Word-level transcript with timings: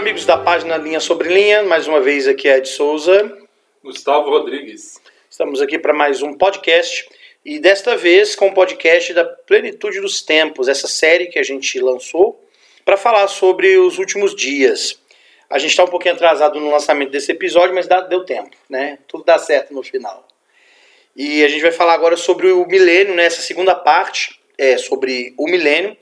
Amigos 0.00 0.24
da 0.24 0.38
página 0.38 0.78
Linha 0.78 0.98
Sobre 0.98 1.28
Linha, 1.28 1.62
mais 1.62 1.86
uma 1.86 2.00
vez 2.00 2.26
aqui 2.26 2.48
é 2.48 2.56
Ed 2.56 2.66
Souza. 2.66 3.36
Gustavo 3.84 4.30
Rodrigues. 4.30 4.98
Estamos 5.28 5.60
aqui 5.60 5.78
para 5.78 5.92
mais 5.92 6.22
um 6.22 6.32
podcast 6.32 7.06
e 7.44 7.58
desta 7.58 7.98
vez 7.98 8.34
com 8.34 8.48
o 8.48 8.54
podcast 8.54 9.12
da 9.12 9.26
Plenitude 9.26 10.00
dos 10.00 10.22
Tempos, 10.22 10.68
essa 10.68 10.88
série 10.88 11.26
que 11.26 11.38
a 11.38 11.42
gente 11.42 11.78
lançou 11.78 12.42
para 12.82 12.96
falar 12.96 13.28
sobre 13.28 13.76
os 13.76 13.98
últimos 13.98 14.34
dias. 14.34 14.98
A 15.50 15.58
gente 15.58 15.72
está 15.72 15.84
um 15.84 15.88
pouquinho 15.88 16.14
atrasado 16.14 16.58
no 16.58 16.70
lançamento 16.70 17.10
desse 17.10 17.32
episódio, 17.32 17.74
mas 17.74 17.86
dá, 17.86 18.00
deu 18.00 18.24
tempo, 18.24 18.56
né? 18.70 18.98
Tudo 19.06 19.22
dá 19.22 19.38
certo 19.38 19.74
no 19.74 19.82
final. 19.82 20.26
E 21.14 21.44
a 21.44 21.48
gente 21.48 21.60
vai 21.60 21.72
falar 21.72 21.92
agora 21.92 22.16
sobre 22.16 22.50
o 22.50 22.64
milênio, 22.64 23.14
nessa 23.14 23.36
né? 23.36 23.42
segunda 23.42 23.74
parte, 23.74 24.40
é 24.56 24.78
sobre 24.78 25.34
o 25.36 25.44
milênio 25.44 25.94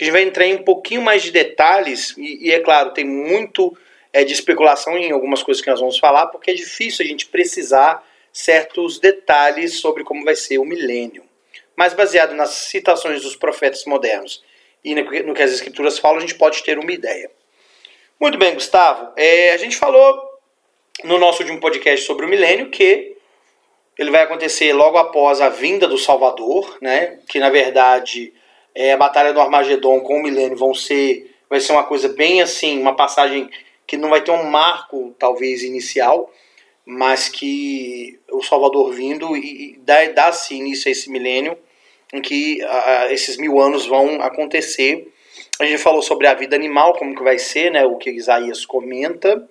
a 0.00 0.04
gente 0.04 0.12
vai 0.12 0.22
entrar 0.22 0.46
em 0.46 0.56
um 0.56 0.62
pouquinho 0.62 1.02
mais 1.02 1.22
de 1.22 1.30
detalhes, 1.30 2.16
e, 2.16 2.48
e 2.48 2.52
é 2.52 2.60
claro, 2.60 2.92
tem 2.92 3.04
muito 3.04 3.76
é, 4.12 4.24
de 4.24 4.32
especulação 4.32 4.96
em 4.96 5.12
algumas 5.12 5.42
coisas 5.42 5.62
que 5.62 5.70
nós 5.70 5.80
vamos 5.80 5.98
falar, 5.98 6.26
porque 6.26 6.50
é 6.50 6.54
difícil 6.54 7.04
a 7.04 7.08
gente 7.08 7.26
precisar 7.26 8.06
certos 8.32 8.98
detalhes 8.98 9.80
sobre 9.80 10.04
como 10.04 10.24
vai 10.24 10.34
ser 10.34 10.58
o 10.58 10.64
milênio. 10.64 11.24
Mas 11.76 11.94
baseado 11.94 12.34
nas 12.34 12.50
citações 12.50 13.22
dos 13.22 13.36
profetas 13.36 13.84
modernos 13.84 14.42
e 14.84 14.94
no 14.94 15.34
que 15.34 15.42
as 15.42 15.52
escrituras 15.52 15.98
falam, 15.98 16.18
a 16.18 16.20
gente 16.20 16.34
pode 16.34 16.62
ter 16.62 16.78
uma 16.78 16.92
ideia. 16.92 17.30
Muito 18.20 18.38
bem, 18.38 18.54
Gustavo. 18.54 19.12
É, 19.16 19.52
a 19.52 19.56
gente 19.56 19.76
falou 19.76 20.22
no 21.04 21.18
nosso 21.18 21.42
último 21.42 21.60
podcast 21.60 22.04
sobre 22.06 22.26
o 22.26 22.28
milênio 22.28 22.70
que 22.70 23.16
ele 23.98 24.10
vai 24.10 24.22
acontecer 24.22 24.72
logo 24.72 24.98
após 24.98 25.40
a 25.40 25.48
vinda 25.48 25.86
do 25.86 25.98
Salvador, 25.98 26.78
né? 26.80 27.18
Que 27.28 27.38
na 27.38 27.50
verdade 27.50 28.32
é, 28.74 28.92
a 28.92 28.96
Batalha 28.96 29.32
do 29.32 29.40
Armagedon 29.40 30.00
com 30.00 30.18
o 30.18 30.22
Milênio 30.22 30.56
vão 30.56 30.74
ser. 30.74 31.30
Vai 31.48 31.60
ser 31.60 31.72
uma 31.72 31.84
coisa 31.84 32.08
bem 32.08 32.40
assim, 32.40 32.80
uma 32.80 32.96
passagem 32.96 33.50
que 33.86 33.96
não 33.96 34.08
vai 34.08 34.22
ter 34.22 34.30
um 34.30 34.44
marco, 34.44 35.14
talvez, 35.18 35.62
inicial, 35.62 36.30
mas 36.84 37.28
que 37.28 38.18
o 38.30 38.42
Salvador 38.42 38.90
vindo 38.92 39.36
e, 39.36 39.74
e 39.74 40.08
dá-se 40.14 40.54
início 40.54 40.88
a 40.88 40.92
esse 40.92 41.10
milênio, 41.10 41.56
em 42.12 42.22
que 42.22 42.62
a, 42.62 43.12
esses 43.12 43.36
mil 43.36 43.60
anos 43.60 43.86
vão 43.86 44.22
acontecer. 44.22 45.12
A 45.60 45.66
gente 45.66 45.82
falou 45.82 46.00
sobre 46.00 46.26
a 46.26 46.34
vida 46.34 46.56
animal, 46.56 46.94
como 46.94 47.14
que 47.14 47.22
vai 47.22 47.38
ser, 47.38 47.70
né, 47.70 47.84
o 47.84 47.96
que 47.96 48.10
Isaías 48.10 48.64
comenta. 48.64 49.46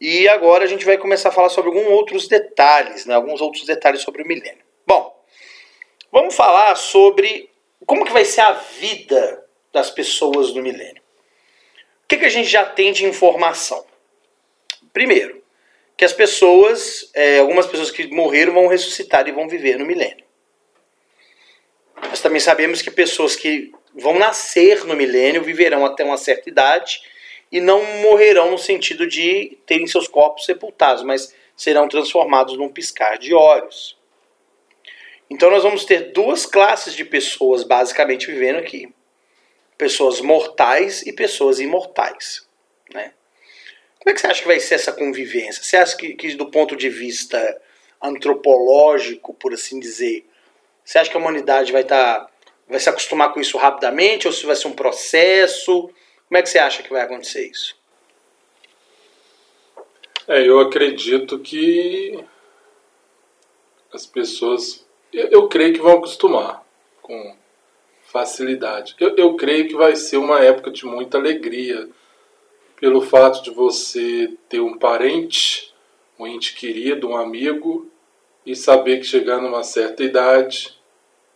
E 0.00 0.28
agora 0.28 0.64
a 0.64 0.66
gente 0.66 0.84
vai 0.84 0.96
começar 0.96 1.28
a 1.28 1.32
falar 1.32 1.48
sobre 1.48 1.70
alguns 1.70 1.88
outros 1.88 2.28
detalhes, 2.28 3.04
né, 3.04 3.14
alguns 3.14 3.40
outros 3.40 3.64
detalhes 3.66 4.00
sobre 4.00 4.22
o 4.22 4.26
milênio. 4.26 4.62
Bom, 4.86 5.14
vamos 6.10 6.34
falar 6.34 6.74
sobre 6.76 7.50
como 7.86 8.04
que 8.04 8.12
vai 8.12 8.24
ser 8.24 8.42
a 8.42 8.52
vida 8.52 9.44
das 9.72 9.90
pessoas 9.90 10.52
no 10.52 10.62
milênio? 10.62 11.02
O 12.04 12.08
que, 12.08 12.16
que 12.16 12.24
a 12.24 12.30
gente 12.30 12.48
já 12.48 12.64
tem 12.64 12.92
de 12.92 13.04
informação? 13.04 13.84
Primeiro, 14.92 15.42
que 15.96 16.04
as 16.04 16.12
pessoas, 16.12 17.10
é, 17.12 17.40
algumas 17.40 17.66
pessoas 17.66 17.90
que 17.90 18.06
morreram 18.06 18.54
vão 18.54 18.68
ressuscitar 18.68 19.26
e 19.26 19.32
vão 19.32 19.48
viver 19.48 19.76
no 19.76 19.84
milênio. 19.84 20.24
Nós 22.04 22.20
também 22.20 22.40
sabemos 22.40 22.80
que 22.80 22.90
pessoas 22.90 23.34
que 23.34 23.72
vão 23.94 24.16
nascer 24.16 24.84
no 24.84 24.94
milênio 24.94 25.42
viverão 25.42 25.84
até 25.84 26.04
uma 26.04 26.16
certa 26.16 26.48
idade 26.48 27.02
e 27.50 27.60
não 27.60 27.82
morrerão 28.00 28.52
no 28.52 28.58
sentido 28.58 29.06
de 29.06 29.58
terem 29.66 29.88
seus 29.88 30.06
corpos 30.06 30.44
sepultados, 30.44 31.02
mas 31.02 31.34
serão 31.56 31.88
transformados 31.88 32.56
num 32.56 32.68
piscar 32.68 33.18
de 33.18 33.34
olhos. 33.34 33.97
Então 35.30 35.50
nós 35.50 35.62
vamos 35.62 35.84
ter 35.84 36.12
duas 36.12 36.46
classes 36.46 36.94
de 36.94 37.04
pessoas 37.04 37.62
basicamente 37.62 38.26
vivendo 38.26 38.56
aqui: 38.56 38.92
pessoas 39.76 40.20
mortais 40.20 41.02
e 41.02 41.12
pessoas 41.12 41.60
imortais, 41.60 42.46
né? 42.92 43.12
Como 43.98 44.10
é 44.10 44.14
que 44.14 44.20
você 44.20 44.26
acha 44.28 44.40
que 44.40 44.48
vai 44.48 44.60
ser 44.60 44.76
essa 44.76 44.92
convivência? 44.92 45.62
Você 45.62 45.76
acha 45.76 45.96
que, 45.96 46.14
que 46.14 46.34
do 46.34 46.50
ponto 46.50 46.76
de 46.76 46.88
vista 46.88 47.60
antropológico, 48.00 49.34
por 49.34 49.52
assim 49.52 49.78
dizer, 49.78 50.24
você 50.84 50.98
acha 50.98 51.10
que 51.10 51.16
a 51.16 51.20
humanidade 51.20 51.72
vai 51.72 51.82
estar 51.82 52.20
tá, 52.20 52.30
vai 52.66 52.80
se 52.80 52.88
acostumar 52.88 53.32
com 53.34 53.40
isso 53.40 53.58
rapidamente 53.58 54.26
ou 54.26 54.32
se 54.32 54.46
vai 54.46 54.56
ser 54.56 54.68
um 54.68 54.72
processo? 54.72 55.90
Como 56.26 56.38
é 56.38 56.42
que 56.42 56.48
você 56.48 56.58
acha 56.58 56.82
que 56.82 56.90
vai 56.90 57.02
acontecer 57.02 57.46
isso? 57.46 57.76
É, 60.26 60.46
eu 60.46 60.60
acredito 60.60 61.38
que 61.38 62.22
as 63.92 64.06
pessoas 64.06 64.86
eu, 65.12 65.28
eu 65.28 65.48
creio 65.48 65.74
que 65.74 65.80
vão 65.80 65.94
acostumar 65.94 66.64
com 67.02 67.34
facilidade. 68.04 68.94
Eu, 68.98 69.14
eu 69.16 69.34
creio 69.34 69.68
que 69.68 69.74
vai 69.74 69.94
ser 69.96 70.16
uma 70.16 70.40
época 70.40 70.70
de 70.70 70.86
muita 70.86 71.18
alegria 71.18 71.88
pelo 72.80 73.00
fato 73.00 73.42
de 73.42 73.50
você 73.50 74.32
ter 74.48 74.60
um 74.60 74.78
parente, 74.78 75.72
um 76.18 76.26
ente 76.26 76.54
querido, 76.54 77.08
um 77.08 77.16
amigo, 77.16 77.90
e 78.46 78.54
saber 78.54 78.98
que 78.98 79.04
chegando 79.04 79.46
a 79.46 79.50
uma 79.50 79.62
certa 79.62 80.02
idade, 80.02 80.78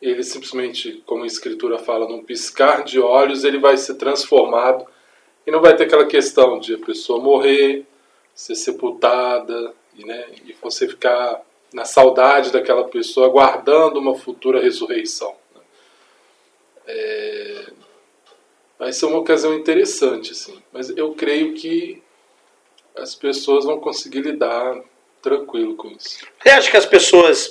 ele 0.00 0.22
simplesmente, 0.22 1.02
como 1.04 1.24
a 1.24 1.26
escritura 1.26 1.78
fala, 1.78 2.08
num 2.08 2.24
piscar 2.24 2.82
de 2.82 2.98
olhos, 2.98 3.44
ele 3.44 3.58
vai 3.58 3.76
ser 3.76 3.94
transformado 3.94 4.86
e 5.46 5.50
não 5.50 5.60
vai 5.60 5.76
ter 5.76 5.84
aquela 5.84 6.06
questão 6.06 6.58
de 6.58 6.74
a 6.74 6.78
pessoa 6.78 7.20
morrer, 7.20 7.84
ser 8.34 8.54
sepultada, 8.54 9.74
e, 9.96 10.04
né, 10.04 10.26
e 10.46 10.54
você 10.54 10.88
ficar 10.88 11.42
na 11.72 11.84
saudade 11.84 12.52
daquela 12.52 12.88
pessoa, 12.88 13.26
aguardando 13.26 13.98
uma 13.98 14.14
futura 14.14 14.62
ressurreição. 14.62 15.34
Né? 15.54 15.60
É, 16.86 17.66
vai 18.78 18.92
ser 18.92 19.06
uma 19.06 19.18
ocasião 19.18 19.54
interessante, 19.54 20.32
assim. 20.32 20.62
Mas 20.72 20.90
eu 20.90 21.14
creio 21.14 21.54
que 21.54 22.02
as 22.96 23.14
pessoas 23.14 23.64
vão 23.64 23.80
conseguir 23.80 24.20
lidar 24.20 24.80
tranquilo 25.22 25.76
com 25.76 25.88
isso. 25.88 26.26
Você 26.42 26.50
acha 26.50 26.70
que 26.70 26.76
as 26.76 26.86
pessoas, 26.86 27.48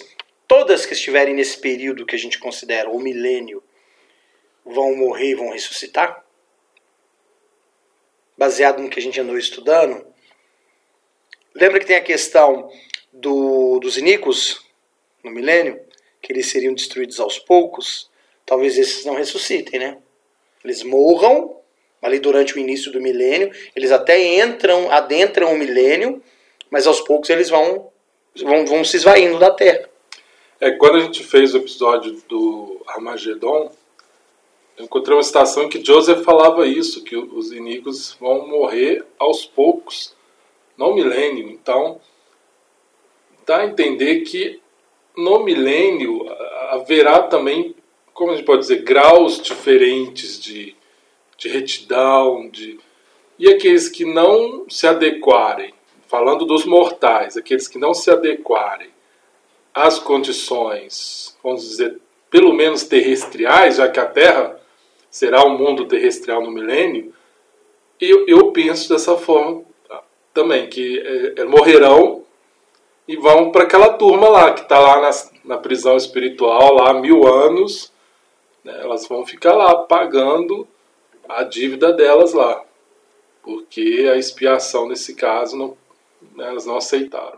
todas 0.47 0.85
que 0.85 0.93
estiverem 0.93 1.33
nesse 1.33 1.57
período 1.57 2.05
que 2.05 2.15
a 2.15 2.19
gente 2.19 2.37
considera 2.37 2.89
o 2.89 2.99
milênio, 2.99 3.63
vão 4.63 4.95
morrer 4.95 5.31
e 5.31 5.35
vão 5.35 5.51
ressuscitar? 5.51 6.23
Baseado 8.37 8.81
no 8.81 8.89
que 8.89 8.99
a 8.99 9.01
gente 9.01 9.19
andou 9.19 9.37
estudando? 9.37 10.05
Lembra 11.55 11.79
que 11.79 11.85
tem 11.85 11.95
a 11.95 12.03
questão 12.03 12.71
do, 13.11 13.79
dos 13.79 13.97
iníquos 13.97 14.61
no 15.23 15.31
milênio, 15.31 15.79
que 16.22 16.31
eles 16.31 16.47
seriam 16.47 16.73
destruídos 16.73 17.19
aos 17.19 17.38
poucos, 17.38 18.09
talvez 18.45 18.77
esses 18.77 19.05
não 19.05 19.16
ressuscitem, 19.16 19.79
né? 19.79 19.97
Eles 20.63 20.83
morram 20.83 21.55
ali 22.01 22.19
durante 22.19 22.55
o 22.55 22.59
início 22.59 22.91
do 22.91 23.01
milênio, 23.01 23.51
eles 23.75 23.91
até 23.91 24.44
entram, 24.44 24.89
adentram 24.91 25.53
o 25.53 25.57
milênio, 25.57 26.22
mas 26.69 26.88
aos 26.88 27.01
poucos 27.01 27.29
eles 27.29 27.49
vão, 27.49 27.89
vão, 28.38 28.66
vão 28.66 28.83
se 28.83 28.97
esvaindo 28.97 29.38
da 29.38 29.51
Terra. 29.51 29.88
É, 30.59 30.72
quando 30.72 30.97
a 30.97 30.99
gente 31.01 31.23
fez 31.23 31.53
o 31.53 31.57
episódio 31.57 32.22
do 32.28 32.81
Armagedon, 32.88 33.72
eu 34.78 34.85
encontrei 34.85 35.16
uma 35.16 35.23
citação 35.23 35.63
em 35.63 35.69
que 35.69 35.83
Joseph 35.83 36.23
falava 36.23 36.67
isso, 36.67 37.03
que 37.03 37.16
os 37.16 37.51
iníquos 37.51 38.16
vão 38.19 38.47
morrer 38.47 39.05
aos 39.19 39.45
poucos, 39.45 40.13
no 40.78 40.93
milênio. 40.95 41.49
Então, 41.49 41.99
dá 43.46 43.57
a 43.57 43.66
entender 43.66 44.22
que 44.22 44.59
no 45.16 45.44
milênio 45.44 46.25
haverá 46.69 47.24
também, 47.24 47.75
como 48.13 48.31
a 48.31 48.35
gente 48.35 48.46
pode 48.46 48.62
dizer, 48.62 48.84
graus 48.84 49.41
diferentes 49.41 50.40
de, 50.40 50.75
de 51.38 51.50
retidão, 51.50 52.50
de, 52.50 52.79
e 53.38 53.50
aqueles 53.50 53.90
que 53.90 54.06
não 54.06 54.66
se 54.70 54.88
adequarem, 54.88 55.73
falando 56.08 56.46
dos 56.46 56.66
mortais, 56.66 57.35
aqueles 57.35 57.67
que 57.67 57.78
não 57.78 57.93
se 57.93 58.09
adequarem 58.09 58.90
às 59.73 59.99
condições, 59.99 61.37
vamos 61.44 61.67
dizer, 61.67 61.97
pelo 62.29 62.53
menos 62.53 62.84
terrestriais, 62.84 63.78
já 63.78 63.90
que 63.90 63.99
a 63.99 64.05
Terra 64.05 64.59
será 65.09 65.46
um 65.46 65.58
mundo 65.58 65.85
terrestrial 65.85 66.41
no 66.41 66.52
milênio, 66.52 67.14
eu, 67.99 68.28
eu 68.28 68.52
penso 68.52 68.90
dessa 68.90 69.17
forma 69.17 69.64
também, 70.34 70.67
que 70.67 70.99
é, 71.37 71.44
morrerão 71.44 72.21
e 73.11 73.17
vão 73.17 73.52
para 73.52 73.63
aquela 73.63 73.91
turma 73.96 74.29
lá, 74.29 74.53
que 74.53 74.61
está 74.61 74.79
lá 74.79 75.02
na, 75.02 75.09
na 75.43 75.58
prisão 75.58 75.97
espiritual, 75.97 76.75
lá 76.75 76.91
há 76.91 76.93
mil 76.93 77.28
anos. 77.28 77.91
Né? 78.63 78.73
Elas 78.81 79.05
vão 79.05 79.25
ficar 79.25 79.53
lá 79.53 79.75
pagando 79.84 80.66
a 81.28 81.43
dívida 81.43 81.91
delas 81.91 82.31
lá. 82.31 82.63
Porque 83.43 84.09
a 84.09 84.16
expiação, 84.16 84.87
nesse 84.87 85.13
caso, 85.13 85.58
não, 85.58 85.78
né, 86.37 86.47
elas 86.47 86.66
não 86.66 86.78
aceitaram. 86.78 87.37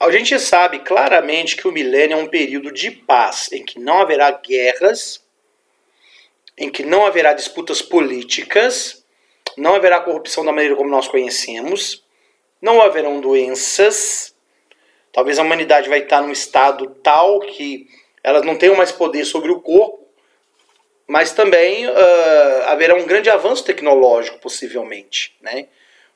A 0.00 0.10
gente 0.10 0.36
sabe 0.40 0.80
claramente 0.80 1.56
que 1.56 1.68
o 1.68 1.72
milênio 1.72 2.18
é 2.18 2.20
um 2.20 2.26
período 2.26 2.72
de 2.72 2.90
paz, 2.90 3.48
em 3.52 3.64
que 3.64 3.78
não 3.78 4.00
haverá 4.00 4.32
guerras, 4.32 5.22
em 6.58 6.68
que 6.68 6.82
não 6.82 7.06
haverá 7.06 7.32
disputas 7.32 7.80
políticas, 7.80 9.04
não 9.56 9.76
haverá 9.76 10.00
corrupção 10.00 10.44
da 10.44 10.50
maneira 10.50 10.74
como 10.74 10.90
nós 10.90 11.06
conhecemos, 11.06 12.02
não 12.60 12.82
haverão 12.82 13.20
doenças, 13.20 14.34
Talvez 15.12 15.38
a 15.38 15.42
humanidade 15.42 15.88
vai 15.88 16.00
estar 16.00 16.22
num 16.22 16.32
estado 16.32 16.86
tal 17.02 17.40
que 17.40 17.88
elas 18.22 18.44
não 18.44 18.56
tenham 18.56 18.76
mais 18.76 18.92
poder 18.92 19.24
sobre 19.24 19.50
o 19.50 19.60
corpo, 19.60 20.06
mas 21.06 21.32
também 21.32 21.86
uh, 21.86 21.92
haverá 22.66 22.94
um 22.94 23.06
grande 23.06 23.28
avanço 23.28 23.64
tecnológico, 23.64 24.38
possivelmente, 24.38 25.34
né? 25.40 25.66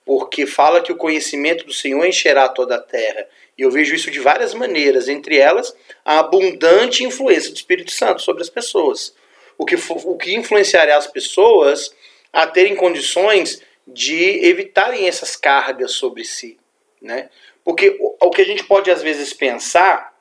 porque 0.05 0.47
fala 0.47 0.83
que 0.83 0.93
o 0.93 0.97
conhecimento 0.97 1.65
do 1.65 1.73
Senhor 1.73 2.05
encherá 2.05 2.49
toda 2.49 2.77
a 2.77 2.81
terra. 2.81 3.27
E 3.57 3.63
eu 3.63 3.71
vejo 3.71 3.95
isso 3.95 4.11
de 4.11 4.21
várias 4.21 4.53
maneiras, 4.53 5.09
entre 5.09 5.39
elas 5.39 5.75
a 6.05 6.19
abundante 6.19 7.05
influência 7.05 7.51
do 7.51 7.57
Espírito 7.57 7.91
Santo 7.91 8.21
sobre 8.21 8.43
as 8.43 8.51
pessoas. 8.51 9.15
O 9.57 9.65
que, 9.65 9.77
o 9.77 10.17
que 10.17 10.35
influenciará 10.35 10.97
as 10.97 11.07
pessoas 11.07 11.95
a 12.33 12.47
terem 12.47 12.75
condições 12.75 13.63
de 13.87 14.45
evitarem 14.45 15.07
essas 15.07 15.37
cargas 15.37 15.93
sobre 15.93 16.25
si. 16.25 16.59
Né? 17.01 17.31
Porque 17.65 17.97
o, 17.99 18.27
o 18.27 18.31
que 18.31 18.43
a 18.43 18.45
gente 18.45 18.65
pode 18.65 18.91
às 18.91 19.03
vezes 19.03 19.33
pensar 19.33 20.13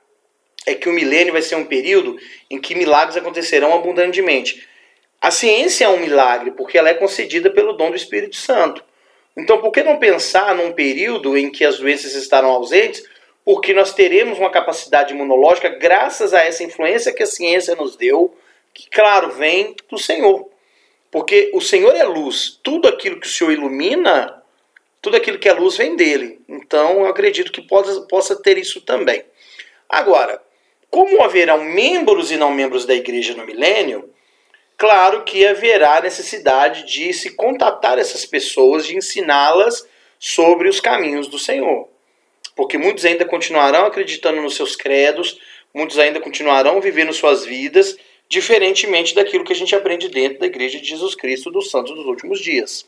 é 0.66 0.74
que 0.74 0.88
o 0.88 0.94
milênio 0.94 1.34
vai 1.34 1.42
ser 1.42 1.56
um 1.56 1.66
período 1.66 2.18
em 2.50 2.60
que 2.60 2.74
milagres 2.74 3.18
acontecerão 3.18 3.74
abundantemente. 3.74 4.68
A 5.20 5.32
ciência 5.32 5.86
é 5.86 5.90
um 5.90 6.00
milagre, 6.00 6.52
porque 6.52 6.78
ela 6.78 6.90
é 6.90 6.94
concedida 6.94 7.50
pelo 7.50 7.74
dom 7.74 7.90
do 7.90 7.96
Espírito 7.96 8.36
Santo. 8.36 8.84
Então, 9.36 9.60
por 9.60 9.72
que 9.72 9.84
não 9.84 9.98
pensar 9.98 10.54
num 10.56 10.72
período 10.72 11.38
em 11.38 11.50
que 11.50 11.66
as 11.66 11.80
doenças 11.80 12.14
estarão 12.14 12.50
ausentes? 12.50 13.04
Porque 13.44 13.74
nós 13.74 13.94
teremos 13.94 14.38
uma 14.38 14.50
capacidade 14.50 15.14
imunológica 15.14 15.70
graças 15.70 16.34
a 16.34 16.42
essa 16.44 16.64
influência 16.64 17.14
que 17.14 17.24
a 17.24 17.28
ciência 17.28 17.76
nos 17.76 17.96
deu, 17.96 18.36
que, 18.74 18.90
claro, 18.90 19.32
vem 19.32 19.76
do 19.90 19.98
Senhor. 19.98 20.48
Porque 21.12 21.52
o 21.54 21.62
Senhor 21.62 21.96
é 21.96 22.04
luz. 22.04 22.60
Tudo 22.64 22.88
aquilo 22.88 23.20
que 23.20 23.28
o 23.28 23.30
Senhor 23.30 23.52
ilumina, 23.52 24.43
tudo 25.04 25.18
aquilo 25.18 25.38
que 25.38 25.50
é 25.50 25.54
luz 25.54 25.76
vem 25.76 25.98
dele. 25.98 26.40
Então, 26.48 27.02
eu 27.02 27.08
acredito 27.08 27.52
que 27.52 27.62
possa, 27.62 28.02
possa 28.04 28.42
ter 28.42 28.58
isso 28.58 28.80
também. 28.80 29.22
Agora, 29.90 30.42
como 30.90 31.22
haverão 31.22 31.62
membros 31.62 32.32
e 32.32 32.38
não 32.38 32.50
membros 32.50 32.86
da 32.86 32.96
igreja 32.96 33.36
no 33.36 33.46
milênio, 33.46 34.10
claro 34.78 35.24
que 35.26 35.46
haverá 35.46 36.00
necessidade 36.00 36.86
de 36.86 37.12
se 37.12 37.32
contatar 37.32 38.00
essas 38.00 38.26
pessoas, 38.26 38.88
de 38.88 38.96
ensiná-las 38.96 39.86
sobre 40.18 40.70
os 40.70 40.80
caminhos 40.80 41.28
do 41.28 41.38
Senhor. 41.38 41.90
Porque 42.56 42.78
muitos 42.78 43.04
ainda 43.04 43.26
continuarão 43.26 43.86
acreditando 43.86 44.42
nos 44.42 44.56
seus 44.56 44.74
credos, 44.74 45.38
muitos 45.74 46.00
ainda 46.00 46.22
continuarão 46.22 46.80
vivendo 46.80 47.12
suas 47.12 47.44
vidas, 47.44 47.98
diferentemente 48.30 49.14
daquilo 49.14 49.44
que 49.44 49.52
a 49.52 49.56
gente 49.56 49.76
aprende 49.76 50.08
dentro 50.08 50.40
da 50.40 50.46
Igreja 50.46 50.80
de 50.80 50.88
Jesus 50.88 51.14
Cristo 51.14 51.52
dos 51.52 51.70
Santos 51.70 51.94
dos 51.94 52.06
últimos 52.06 52.40
dias. 52.40 52.86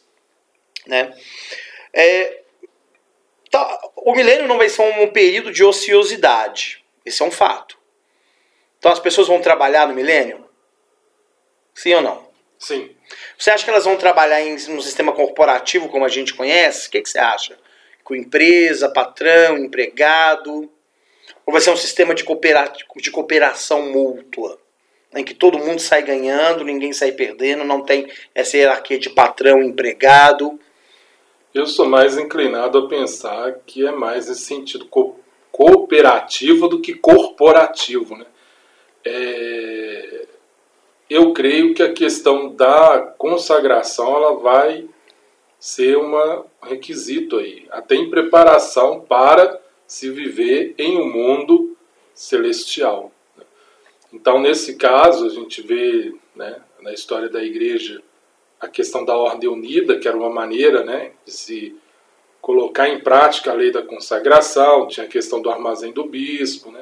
Né? 0.88 1.14
É, 1.96 2.42
tá, 3.50 3.80
o 3.96 4.14
milênio 4.14 4.48
não 4.48 4.58
vai 4.58 4.68
ser 4.68 4.82
um 4.82 5.08
período 5.08 5.52
de 5.52 5.64
ociosidade, 5.64 6.84
esse 7.06 7.24
é 7.24 7.26
um 7.26 7.32
fato. 7.32 7.78
Então 8.78 8.92
as 8.92 9.00
pessoas 9.00 9.28
vão 9.28 9.42
trabalhar 9.42 9.88
no 9.88 9.96
milênio? 9.96 10.44
Sim 11.74 11.94
ou 11.94 12.02
não? 12.02 12.28
Sim. 12.60 12.94
Você 13.38 13.50
acha 13.50 13.64
que 13.64 13.70
elas 13.70 13.86
vão 13.86 13.96
trabalhar 13.96 14.42
em 14.42 14.54
um 14.54 14.82
sistema 14.82 15.14
corporativo 15.14 15.88
como 15.88 16.04
a 16.04 16.10
gente 16.10 16.34
conhece? 16.34 16.88
O 16.88 16.92
que, 16.92 17.02
que 17.02 17.10
você 17.10 17.20
acha? 17.20 17.58
Com 18.04 18.14
empresa, 18.14 18.90
patrão, 18.90 19.58
empregado? 19.58 20.70
Ou 21.46 21.54
vai 21.54 21.62
ser 21.62 21.70
um 21.70 21.78
sistema 21.78 22.14
de, 22.14 22.24
coopera 22.24 22.72
de 22.98 23.12
cooperação 23.12 23.82
mútua? 23.92 24.60
Em 25.16 25.24
que 25.24 25.34
todo 25.34 25.60
mundo 25.60 25.80
sai 25.80 26.02
ganhando, 26.02 26.66
ninguém 26.66 26.92
sai 26.92 27.14
perdendo, 27.14 27.64
não 27.64 27.82
tem 27.82 28.12
essa 28.34 28.58
hierarquia 28.58 29.00
de 29.00 29.10
patrão 29.10 29.64
empregado? 29.64 30.60
Eu 31.56 31.66
sou 31.66 31.88
mais 31.88 32.18
inclinado 32.18 32.78
a 32.78 32.88
pensar 32.90 33.62
que 33.66 33.88
é 33.88 33.92
mais 33.92 34.28
nesse 34.28 34.42
sentido 34.42 34.86
co 34.86 35.18
cooperativo 35.54 36.68
do 36.68 36.82
que 36.82 36.94
corporativo, 36.94 38.18
né? 38.18 38.26
é, 39.06 40.28
eu 41.10 41.32
creio 41.32 41.74
que 41.74 41.82
a 41.82 41.94
questão 41.94 42.54
da 42.54 43.14
consagração 43.18 44.18
ela 44.18 44.34
vai 44.34 44.86
ser 45.58 45.98
um 45.98 46.44
requisito 46.62 47.38
aí, 47.38 47.66
até 47.72 47.96
em 47.96 48.10
preparação 48.10 49.00
para 49.00 49.58
se 49.88 50.10
viver 50.10 50.76
em 50.78 50.98
um 50.98 51.10
mundo 51.10 51.78
celestial. 52.14 53.14
Né? 53.38 53.46
Então, 54.12 54.42
nesse 54.42 54.76
caso, 54.76 55.26
a 55.26 55.30
gente 55.30 55.62
vê 55.62 56.14
né, 56.36 56.62
na 56.82 56.92
história 56.92 57.30
da 57.30 57.42
igreja 57.42 58.04
a 58.66 58.70
questão 58.70 59.06
da 59.06 59.16
ordem 59.16 59.50
unida, 59.50 59.98
que 59.98 60.08
era 60.08 60.18
uma 60.18 60.30
maneira 60.30 60.84
né, 60.84 61.12
de 61.26 61.32
se 61.32 61.76
colocar 62.42 62.90
em 62.90 63.00
prática 63.00 63.52
a 63.52 63.56
lei 63.56 63.72
da 63.72 63.82
consagração, 63.82 64.88
tinha 64.88 65.06
a 65.06 65.10
questão 65.10 65.42
do 65.42 65.50
armazém 65.50 65.92
do 65.92 66.04
bispo, 66.04 66.72
né, 66.72 66.82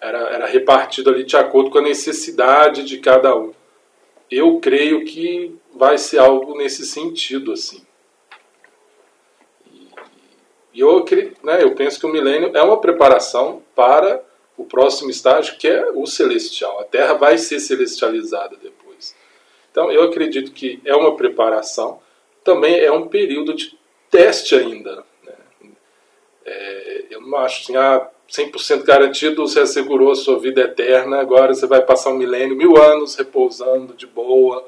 era, 0.00 0.18
era 0.30 0.46
repartido 0.46 1.10
ali 1.10 1.24
de 1.24 1.36
acordo 1.36 1.70
com 1.70 1.78
a 1.78 1.82
necessidade 1.82 2.82
de 2.82 2.98
cada 2.98 3.36
um. 3.36 3.52
Eu 4.30 4.58
creio 4.58 5.04
que 5.04 5.54
vai 5.74 5.96
ser 5.98 6.18
algo 6.18 6.56
nesse 6.56 6.84
sentido, 6.84 7.52
assim. 7.52 7.82
E 10.74 10.80
eu, 10.80 11.04
né, 11.42 11.62
eu 11.62 11.74
penso 11.74 12.00
que 12.00 12.06
o 12.06 12.12
milênio 12.12 12.50
é 12.54 12.62
uma 12.62 12.80
preparação 12.80 13.62
para 13.76 14.22
o 14.56 14.64
próximo 14.64 15.10
estágio, 15.10 15.56
que 15.58 15.68
é 15.68 15.90
o 15.90 16.06
celestial. 16.06 16.80
A 16.80 16.84
Terra 16.84 17.14
vai 17.14 17.36
ser 17.36 17.60
celestializada 17.60 18.56
depois. 18.56 18.81
Então, 19.72 19.90
eu 19.90 20.04
acredito 20.04 20.52
que 20.52 20.78
é 20.84 20.94
uma 20.94 21.16
preparação, 21.16 21.98
também 22.44 22.78
é 22.78 22.92
um 22.92 23.08
período 23.08 23.54
de 23.54 23.76
teste 24.10 24.54
ainda. 24.54 25.02
Né? 25.24 25.34
É, 26.44 27.04
eu 27.10 27.22
não 27.22 27.38
acho 27.38 27.62
assim, 27.62 27.76
ah, 27.76 28.06
100% 28.30 28.84
garantido, 28.84 29.46
você 29.46 29.60
assegurou 29.60 30.12
a 30.12 30.14
sua 30.14 30.38
vida 30.38 30.60
eterna, 30.60 31.20
agora 31.20 31.54
você 31.54 31.66
vai 31.66 31.80
passar 31.82 32.10
um 32.10 32.18
milênio, 32.18 32.54
mil 32.54 32.76
anos 32.76 33.14
repousando 33.14 33.94
de 33.94 34.06
boa, 34.06 34.66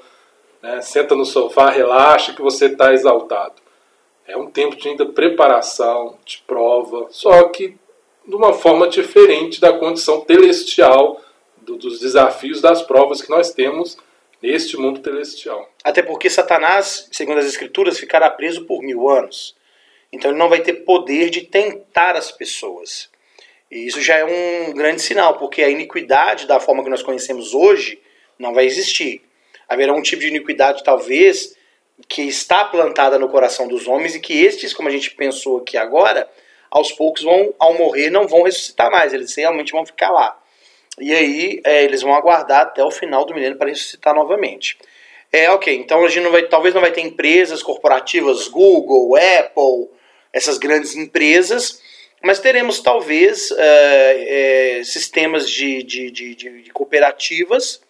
né? 0.63 0.81
senta 0.81 1.15
no 1.15 1.27
sofá, 1.27 1.69
relaxa 1.69 2.33
que 2.33 2.43
você 2.43 2.67
está 2.67 2.95
exaltado. 2.95 3.55
É 4.27 4.39
um 4.39 4.51
tempo 4.51 4.75
de 4.75 4.89
ainda 4.89 5.05
preparação, 5.05 6.19
de 6.25 6.43
prova, 6.47 7.09
só 7.11 7.49
que 7.49 7.77
de 8.27 8.35
uma 8.35 8.55
forma 8.55 8.89
diferente 8.89 9.61
da 9.61 9.75
condição 9.75 10.25
celestial, 10.27 11.21
do, 11.59 11.77
dos 11.77 12.01
desafios, 12.01 12.63
das 12.63 12.83
provas 12.83 13.21
que 13.21 13.31
nós 13.31 13.53
temos 13.53 13.99
neste 14.45 14.77
mundo 14.77 15.03
celestial. 15.03 15.71
Até 15.83 16.03
porque 16.03 16.29
Satanás, 16.29 17.09
segundo 17.11 17.39
as 17.39 17.47
Escrituras, 17.47 17.99
ficará 17.99 18.29
preso 18.29 18.67
por 18.67 18.83
mil 18.83 19.09
anos. 19.09 19.57
Então 20.13 20.31
ele 20.31 20.39
não 20.39 20.51
vai 20.51 20.61
ter 20.61 20.85
poder 20.85 21.31
de 21.31 21.41
tentar 21.41 22.15
as 22.15 22.31
pessoas. 22.31 23.09
E 23.71 23.87
isso 23.87 24.03
já 24.03 24.17
é 24.19 24.25
um 24.25 24.75
grande 24.75 25.01
sinal, 25.01 25.39
porque 25.39 25.63
a 25.63 25.71
iniquidade 25.71 26.47
da 26.47 26.61
forma 26.61 26.85
que 26.85 26.91
nós 26.91 27.03
conhecemos 27.03 27.55
hoje 27.55 27.99
não 28.39 28.53
vai 28.53 28.67
existir. 28.67 29.23
Haverá 29.67 29.95
um 29.95 30.03
tipo 30.03 30.21
de 30.21 30.29
iniquidade, 30.29 30.85
talvez, 30.85 31.57
que 32.07 32.23
está 32.23 32.67
plantada 32.67 33.19
no 33.19 33.31
coração 33.31 33.67
dos 33.67 33.89
homens 33.89 34.15
e 34.15 34.21
que 34.21 34.45
estes, 34.45 34.75
como 34.75 34.91
a 34.91 34.93
gente 34.93 35.11
pensou 35.13 35.57
aqui 35.59 35.79
agora, 35.79 36.29
aos 36.71 36.93
poucos 36.93 37.23
vão, 37.23 37.55
ao 37.59 37.73
morrer, 37.79 38.11
não 38.11 38.29
vão 38.29 38.43
ressuscitar 38.43 38.91
mais, 38.91 39.15
eles 39.15 39.35
realmente 39.35 39.73
vão 39.73 39.87
ficar 39.87 40.11
lá. 40.11 40.39
E 41.01 41.13
aí 41.13 41.61
é, 41.65 41.85
eles 41.85 42.03
vão 42.03 42.15
aguardar 42.15 42.63
até 42.63 42.83
o 42.85 42.91
final 42.91 43.25
do 43.25 43.35
milênio 43.35 43.59
para 43.59 43.69
ressuscitar 43.69 44.15
novamente. 44.15 44.79
É 45.33 45.51
ok, 45.51 45.75
então 45.75 46.05
a 46.05 46.09
gente 46.09 46.23
não 46.23 46.31
vai, 46.31 46.47
talvez 46.47 46.75
não 46.75 46.81
vai 46.81 46.93
ter 46.93 47.01
empresas 47.01 47.63
corporativas, 47.63 48.47
Google, 48.47 49.17
Apple, 49.17 49.89
essas 50.33 50.59
grandes 50.59 50.95
empresas 50.95 51.83
mas 52.25 52.41
teremos 52.41 52.81
talvez 52.81 53.51
é, 53.51 54.79
é, 54.79 54.85
sistemas 54.85 55.49
de, 55.49 55.83
de, 55.83 56.11
de, 56.11 56.35
de, 56.35 56.71
cooperativas 56.73 57.83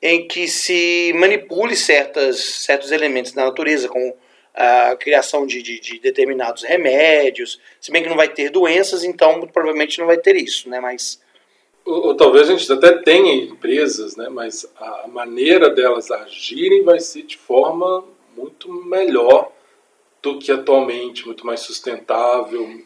em 0.00 0.26
que 0.26 0.48
se 0.48 1.12
manipule 1.14 1.76
certas, 1.76 2.38
certos 2.64 2.90
elementos 2.90 3.32
da 3.32 3.44
natureza, 3.44 3.86
como 3.86 4.16
a 4.54 4.96
criação 4.96 5.46
de, 5.46 5.60
de, 5.60 5.78
de, 5.80 5.98
determinados 5.98 6.62
remédios, 6.62 7.60
se 7.78 7.92
bem 7.92 8.02
que 8.02 8.08
não 8.08 8.16
vai 8.16 8.28
ter 8.28 8.48
doenças, 8.48 9.04
então 9.04 9.42
provavelmente 9.48 9.98
não 9.98 10.06
vai 10.06 10.16
ter 10.16 10.34
isso, 10.34 10.66
né? 10.70 10.80
Mas 10.80 11.20
ou, 11.84 12.06
ou, 12.06 12.14
talvez 12.14 12.48
a 12.48 12.56
gente 12.56 12.72
até 12.72 12.92
tenha 12.92 13.34
empresas, 13.34 14.16
né? 14.16 14.28
Mas 14.28 14.66
a 14.76 15.06
maneira 15.08 15.70
delas 15.70 16.10
agirem 16.10 16.82
vai 16.82 16.98
ser 16.98 17.22
de 17.22 17.36
forma 17.36 18.04
muito 18.36 18.72
melhor 18.72 19.52
do 20.22 20.38
que 20.38 20.50
atualmente, 20.50 21.26
muito 21.26 21.46
mais 21.46 21.60
sustentável, 21.60 22.80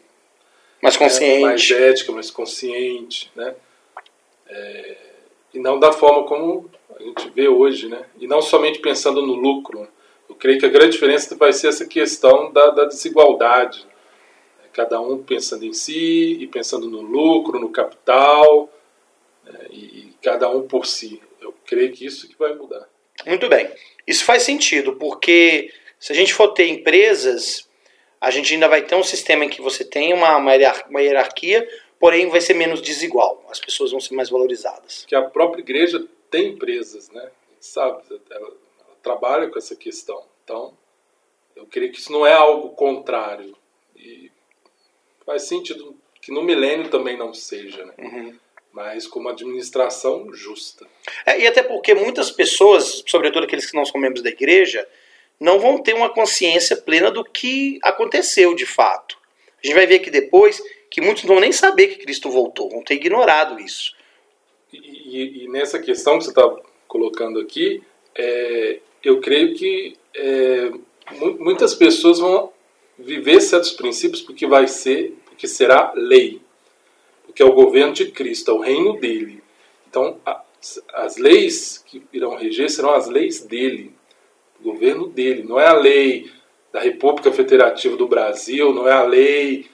mais 0.81 0.97
consciente. 0.97 1.37
É, 1.37 1.39
mais 1.41 1.71
ética, 1.71 2.11
mais 2.11 2.29
consciente, 2.29 3.31
né? 3.35 3.55
É, 4.47 4.97
e 5.53 5.59
não 5.59 5.79
da 5.79 5.91
forma 5.91 6.23
como 6.23 6.69
a 6.99 7.01
gente 7.01 7.29
vê 7.29 7.47
hoje, 7.47 7.87
né? 7.87 8.05
E 8.19 8.27
não 8.27 8.41
somente 8.41 8.79
pensando 8.79 9.25
no 9.25 9.33
lucro. 9.33 9.87
Eu 10.27 10.35
creio 10.35 10.59
que 10.59 10.65
a 10.65 10.69
grande 10.69 10.91
diferença 10.91 11.35
vai 11.35 11.53
ser 11.53 11.69
essa 11.69 11.85
questão 11.85 12.51
da, 12.51 12.69
da 12.71 12.85
desigualdade. 12.85 13.87
Cada 14.73 15.01
um 15.01 15.17
pensando 15.17 15.65
em 15.65 15.73
si 15.73 16.37
e 16.39 16.47
pensando 16.47 16.89
no 16.89 17.01
lucro, 17.01 17.59
no 17.59 17.69
capital, 17.69 18.69
né? 18.69 18.69
E, 19.69 19.75
e 19.75 20.13
cada 20.21 20.49
um 20.49 20.67
por 20.67 20.85
si. 20.85 21.21
Eu 21.41 21.53
creio 21.65 21.91
que 21.91 22.05
isso 22.05 22.27
que 22.27 22.37
vai 22.37 22.53
mudar. 22.53 22.87
Muito 23.25 23.47
bem. 23.47 23.69
Isso 24.07 24.23
faz 24.23 24.43
sentido, 24.43 24.95
porque 24.95 25.71
se 25.99 26.11
a 26.11 26.15
gente 26.15 26.33
for 26.33 26.49
ter 26.49 26.67
empresas 26.67 27.67
a 28.21 28.31
gente 28.31 28.53
ainda 28.53 28.67
vai 28.67 28.81
ter 28.81 28.95
um 28.95 29.03
sistema 29.03 29.45
em 29.45 29.49
que 29.49 29.61
você 29.61 29.85
tem 29.85 30.13
uma, 30.13 30.35
uma 30.35 31.01
hierarquia, 31.01 31.65
porém 31.97 32.27
vai 32.27 32.41
ser 32.41 32.53
menos 32.53 32.81
desigual. 32.81 33.45
As 33.49 33.61
pessoas 33.61 33.91
vão 33.91 34.01
ser 34.01 34.13
mais 34.13 34.29
valorizadas. 34.29 35.05
Que 35.07 35.15
a 35.15 35.21
própria 35.21 35.61
igreja 35.61 36.05
tem 36.29 36.49
empresas, 36.49 37.09
né? 37.11 37.31
sabe? 37.59 38.01
Ela, 38.29 38.47
ela 38.47 38.95
trabalha 39.01 39.49
com 39.49 39.57
essa 39.57 39.75
questão. 39.75 40.21
Então, 40.43 40.73
eu 41.55 41.65
creio 41.65 41.91
que 41.91 41.99
isso 41.99 42.11
não 42.11 42.25
é 42.25 42.33
algo 42.33 42.69
contrário. 42.69 43.55
E 43.95 44.31
faz 45.25 45.43
sentido 45.43 45.95
que 46.21 46.31
no 46.31 46.43
milênio 46.43 46.89
também 46.89 47.17
não 47.17 47.33
seja, 47.33 47.85
né? 47.85 47.93
Uhum. 47.97 48.39
Mas 48.79 49.05
com 49.05 49.19
uma 49.19 49.31
administração 49.31 50.33
justa. 50.33 50.87
É, 51.25 51.37
e 51.37 51.45
até 51.45 51.61
porque 51.61 51.93
muitas 51.93 52.31
pessoas, 52.31 53.03
sobretudo 53.05 53.43
aqueles 53.43 53.69
que 53.69 53.75
não 53.75 53.83
são 53.83 53.99
membros 53.99 54.23
da 54.23 54.29
igreja, 54.29 54.87
não 55.37 55.59
vão 55.59 55.83
ter 55.83 55.93
uma 55.93 56.09
consciência 56.09 56.77
plena 56.77 57.11
do 57.11 57.25
que 57.25 57.77
aconteceu 57.83 58.55
de 58.55 58.65
fato. 58.65 59.17
A 59.61 59.67
gente 59.67 59.75
vai 59.75 59.85
ver 59.85 59.95
aqui 59.95 60.09
depois 60.09 60.63
que 60.89 61.01
muitos 61.01 61.23
não 61.23 61.33
vão 61.35 61.41
nem 61.41 61.51
saber 61.51 61.87
que 61.87 62.05
Cristo 62.05 62.31
voltou, 62.31 62.69
vão 62.69 62.81
ter 62.81 62.93
ignorado 62.93 63.59
isso. 63.59 63.93
E, 64.71 64.77
e, 64.77 65.43
e 65.43 65.49
nessa 65.49 65.77
questão 65.77 66.17
que 66.17 66.23
você 66.23 66.29
está 66.29 66.49
colocando 66.87 67.37
aqui, 67.41 67.83
é, 68.15 68.79
eu 69.03 69.19
creio 69.19 69.55
que 69.55 69.97
é, 70.15 70.71
muitas 71.37 71.75
pessoas 71.75 72.19
vão 72.19 72.49
viver 72.97 73.41
certos 73.41 73.71
princípios 73.71 74.21
porque 74.21 74.47
vai 74.47 74.69
ser, 74.69 75.13
porque 75.25 75.49
será 75.49 75.91
lei, 75.93 76.39
porque 77.39 77.43
é 77.43 77.45
o 77.45 77.53
governo 77.53 77.93
de 77.93 78.11
Cristo, 78.11 78.51
é 78.51 78.53
o 78.53 78.59
reino 78.59 78.99
dele. 78.99 79.41
Então, 79.89 80.17
as, 80.25 80.83
as 80.93 81.17
leis 81.17 81.81
que 81.87 82.03
irão 82.11 82.35
reger 82.35 82.69
serão 82.69 82.93
as 82.93 83.07
leis 83.07 83.41
dele, 83.41 83.93
o 84.59 84.63
governo 84.63 85.07
dele. 85.07 85.43
Não 85.43 85.57
é 85.57 85.65
a 85.65 85.73
lei 85.73 86.29
da 86.73 86.81
República 86.81 87.31
Federativa 87.31 87.95
do 87.95 88.07
Brasil, 88.07 88.73
não 88.73 88.87
é 88.87 88.91
a 88.91 89.03
lei 89.03 89.67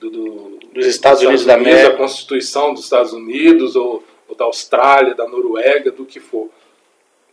do, 0.00 0.08
do, 0.08 0.58
dos 0.72 0.86
Estados, 0.86 1.20
Estados 1.20 1.22
Unidos, 1.22 1.44
da 1.44 1.54
América, 1.56 1.94
a 1.94 1.96
Constituição 1.98 2.72
dos 2.72 2.84
Estados 2.84 3.12
Unidos 3.12 3.76
ou, 3.76 4.02
ou 4.26 4.34
da 4.34 4.46
Austrália, 4.46 5.14
da 5.14 5.28
Noruega, 5.28 5.90
do 5.90 6.06
que 6.06 6.20
for. 6.20 6.48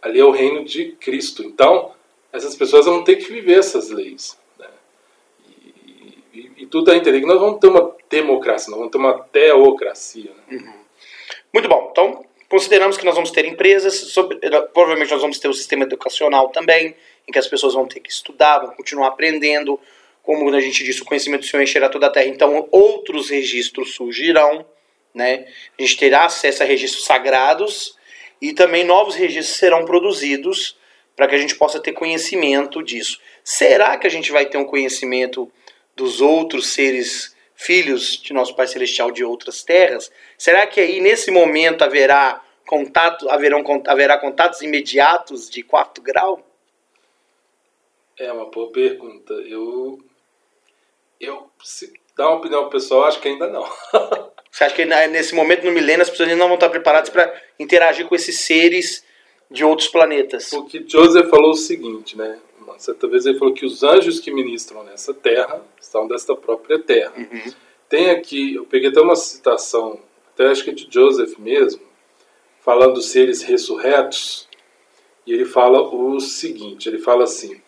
Ali 0.02 0.20
é 0.20 0.26
o 0.26 0.32
reino 0.32 0.66
de 0.66 0.92
Cristo. 1.00 1.44
Então, 1.44 1.92
essas 2.34 2.58
pessoas 2.58 2.86
vão 2.86 3.06
ter 3.06 3.16
que 3.16 3.32
viver 3.32 3.60
essas 3.60 3.90
leis. 3.90 4.38
E, 6.38 6.52
e, 6.64 6.66
tudo 6.68 6.92
a 6.92 6.96
entender 6.96 7.20
que 7.20 7.26
nós 7.26 7.40
vamos 7.40 7.60
ter 7.60 7.68
uma 7.68 7.96
democracia, 8.08 8.70
nós 8.70 8.78
vamos 8.78 8.92
ter 8.92 9.00
uma 9.00 9.20
teocracia. 9.20 10.32
Né? 10.48 10.58
Uhum. 10.60 10.74
Muito 11.52 11.68
bom. 11.68 11.90
Então, 11.92 12.24
consideramos 12.48 12.96
que 12.96 13.06
nós 13.06 13.16
vamos 13.16 13.32
ter 13.32 13.46
empresas, 13.46 13.96
sobre, 13.96 14.38
provavelmente 14.72 15.12
nós 15.12 15.22
vamos 15.22 15.40
ter 15.40 15.48
o 15.48 15.54
sistema 15.54 15.84
educacional 15.84 16.50
também, 16.50 16.96
em 17.28 17.32
que 17.32 17.40
as 17.40 17.48
pessoas 17.48 17.74
vão 17.74 17.88
ter 17.88 18.02
que 18.02 18.12
estudar, 18.12 18.60
vão 18.60 18.76
continuar 18.76 19.08
aprendendo. 19.08 19.80
Como 20.22 20.54
a 20.54 20.60
gente 20.60 20.84
disse, 20.84 21.02
o 21.02 21.06
conhecimento 21.06 21.42
do 21.42 21.48
Senhor 21.48 21.64
encherá 21.64 21.90
toda 21.90 22.06
a 22.06 22.12
terra. 22.12 22.28
Então, 22.28 22.68
outros 22.72 23.32
registros 23.32 23.96
surgirão. 23.96 24.64
Né? 25.16 25.48
A 25.78 25.82
gente 25.82 25.98
terá 25.98 26.26
acesso 26.26 26.62
a 26.62 26.66
registros 26.68 27.06
sagrados 27.06 27.98
e 28.40 28.54
também 28.54 28.84
novos 28.84 29.16
registros 29.16 29.58
serão 29.58 29.86
produzidos 29.86 30.78
para 31.16 31.28
que 31.28 31.34
a 31.34 31.40
gente 31.40 31.56
possa 31.56 31.80
ter 31.80 31.94
conhecimento 31.94 32.84
disso. 32.84 33.20
Será 33.44 33.98
que 33.98 34.06
a 34.06 34.10
gente 34.10 34.32
vai 34.32 34.46
ter 34.46 34.60
um 34.60 34.66
conhecimento 34.66 35.52
dos 35.98 36.22
outros 36.22 36.68
seres 36.68 37.36
filhos 37.56 38.22
de 38.22 38.32
nosso 38.32 38.56
Pai 38.56 38.68
Celestial 38.68 39.12
de 39.12 39.24
outras 39.24 39.64
terras? 39.64 40.12
Será 40.38 40.68
que 40.68 40.80
aí 40.80 41.02
nesse 41.02 41.32
momento 41.32 41.82
haverá 41.82 42.42
contato, 42.68 43.28
haverão, 43.30 43.64
haverá 43.88 44.18
contatos 44.20 44.62
imediatos 44.62 45.50
de 45.50 45.64
quarto 45.64 46.02
grau? 46.02 46.46
É 48.16 48.32
uma 48.32 48.46
boa 48.46 48.72
pergunta. 48.72 49.34
Eu, 49.34 50.00
eu 51.20 51.50
se 51.64 51.92
dar 52.16 52.28
uma 52.30 52.38
opinião 52.38 52.70
pessoal, 52.70 53.06
acho 53.06 53.20
que 53.20 53.28
ainda 53.28 53.48
não. 53.48 53.64
Você 54.52 54.64
acha 54.64 54.76
que 54.76 54.86
nesse 54.86 55.36
momento 55.36 55.66
no 55.66 55.72
milênio 55.72 56.02
as 56.02 56.10
pessoas 56.10 56.30
ainda 56.30 56.40
não 56.40 56.48
vão 56.48 56.56
estar 56.56 56.70
preparadas 56.70 57.10
para 57.10 57.32
interagir 57.60 58.08
com 58.08 58.16
esses 58.16 58.40
seres 58.40 59.04
de 59.50 59.64
outros 59.64 59.88
planetas? 59.88 60.50
Porque 60.50 60.84
Joseph 60.88 61.30
falou 61.30 61.52
o 61.52 61.56
seguinte, 61.56 62.18
né? 62.18 62.40
Uma 62.78 62.84
certa 62.84 63.08
vez 63.08 63.26
ele 63.26 63.40
falou 63.40 63.56
que 63.56 63.66
os 63.66 63.82
anjos 63.82 64.20
que 64.20 64.32
ministram 64.32 64.84
nessa 64.84 65.12
terra 65.12 65.64
são 65.82 66.08
desta 66.08 66.36
própria 66.36 66.78
terra. 66.78 67.12
Uhum. 67.18 67.52
Tem 67.90 68.12
aqui, 68.12 68.54
eu 68.54 68.66
peguei 68.66 68.92
até 68.92 69.02
uma 69.02 69.16
citação, 69.16 70.00
até 70.32 70.46
acho 70.46 70.64
que 70.64 70.70
é 70.70 70.74
de 70.74 70.88
Joseph 70.88 71.40
mesmo, 71.40 71.82
falando 72.64 72.94
dos 72.94 73.06
seres 73.08 73.42
ressurretos, 73.42 74.48
e 75.26 75.34
ele 75.34 75.46
fala 75.46 75.82
o 75.82 76.20
seguinte, 76.20 76.88
ele 76.88 77.00
fala 77.00 77.24
assim, 77.24 77.60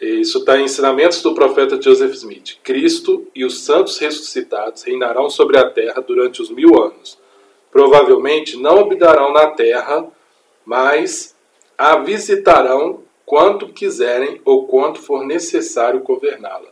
isso 0.00 0.38
está 0.38 0.58
em 0.58 0.64
ensinamentos 0.64 1.20
do 1.20 1.34
profeta 1.34 1.80
Joseph 1.80 2.14
Smith. 2.14 2.56
Cristo 2.62 3.26
e 3.34 3.44
os 3.44 3.60
santos 3.60 3.98
ressuscitados 3.98 4.84
reinarão 4.84 5.28
sobre 5.28 5.58
a 5.58 5.68
terra 5.68 6.00
durante 6.00 6.40
os 6.40 6.48
mil 6.48 6.82
anos. 6.82 7.18
Provavelmente 7.70 8.56
não 8.56 8.78
habitarão 8.78 9.34
na 9.34 9.48
terra, 9.48 10.10
mas 10.64 11.36
a 11.76 11.98
visitarão 11.98 13.06
quanto 13.28 13.68
quiserem 13.68 14.40
ou 14.42 14.66
quanto 14.66 15.02
for 15.02 15.22
necessário 15.22 16.00
governá-la. 16.00 16.70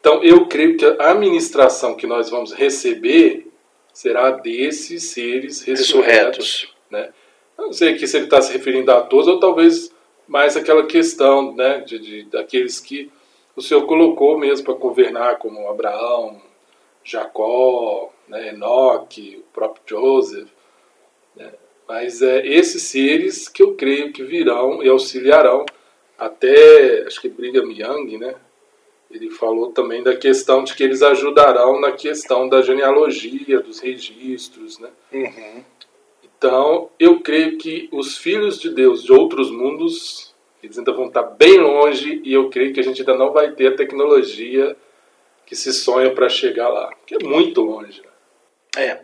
Então, 0.00 0.24
eu 0.24 0.46
creio 0.46 0.76
que 0.76 0.84
a 0.84 1.12
administração 1.12 1.94
que 1.94 2.04
nós 2.04 2.28
vamos 2.28 2.52
receber 2.52 3.46
será 3.94 4.32
desses 4.32 5.10
seres 5.10 5.62
ressurretos. 5.62 6.74
Né? 6.90 7.10
Não 7.56 7.72
sei 7.72 7.94
aqui 7.94 8.08
se 8.08 8.16
ele 8.16 8.24
está 8.24 8.42
se 8.42 8.52
referindo 8.52 8.90
a 8.90 9.02
todos 9.02 9.28
ou 9.28 9.38
talvez 9.38 9.92
mais 10.26 10.56
aquela 10.56 10.84
questão 10.84 11.54
né, 11.54 11.78
de, 11.78 11.98
de 12.00 12.22
daqueles 12.24 12.80
que 12.80 13.08
o 13.54 13.62
Senhor 13.62 13.86
colocou 13.86 14.36
mesmo 14.36 14.64
para 14.64 14.74
governar, 14.74 15.38
como 15.38 15.68
Abraão, 15.68 16.42
Jacó, 17.04 18.12
né, 18.26 18.48
Enoque, 18.48 19.44
o 19.48 19.52
próprio 19.52 19.82
Joseph. 19.86 20.48
Né? 21.36 21.52
Mas 21.88 22.20
é 22.20 22.46
esses 22.46 22.82
seres 22.82 23.48
que 23.48 23.62
eu 23.62 23.74
creio 23.74 24.12
que 24.12 24.22
virão 24.22 24.82
e 24.82 24.88
auxiliarão 24.88 25.64
até, 26.18 27.04
acho 27.06 27.20
que 27.20 27.28
Brigham 27.28 27.70
Young, 27.70 28.18
né? 28.18 28.34
Ele 29.10 29.30
falou 29.30 29.72
também 29.72 30.02
da 30.02 30.14
questão 30.14 30.62
de 30.62 30.74
que 30.74 30.82
eles 30.82 31.00
ajudarão 31.00 31.80
na 31.80 31.92
questão 31.92 32.46
da 32.46 32.60
genealogia, 32.60 33.60
dos 33.60 33.78
registros, 33.78 34.78
né? 34.78 34.90
Uhum. 35.10 35.64
Então, 36.22 36.90
eu 37.00 37.20
creio 37.20 37.56
que 37.56 37.88
os 37.90 38.18
filhos 38.18 38.60
de 38.60 38.68
Deus 38.68 39.02
de 39.02 39.12
outros 39.12 39.50
mundos, 39.50 40.34
eles 40.62 40.76
ainda 40.76 40.92
vão 40.92 41.06
estar 41.06 41.22
bem 41.22 41.58
longe 41.58 42.20
e 42.22 42.34
eu 42.34 42.50
creio 42.50 42.74
que 42.74 42.80
a 42.80 42.82
gente 42.82 43.00
ainda 43.00 43.14
não 43.16 43.32
vai 43.32 43.52
ter 43.52 43.68
a 43.72 43.76
tecnologia 43.76 44.76
que 45.46 45.56
se 45.56 45.72
sonha 45.72 46.10
para 46.10 46.28
chegar 46.28 46.68
lá, 46.68 46.92
que 47.06 47.14
é 47.14 47.26
muito 47.26 47.62
longe. 47.62 48.02
Né? 48.02 48.84
É. 48.84 49.00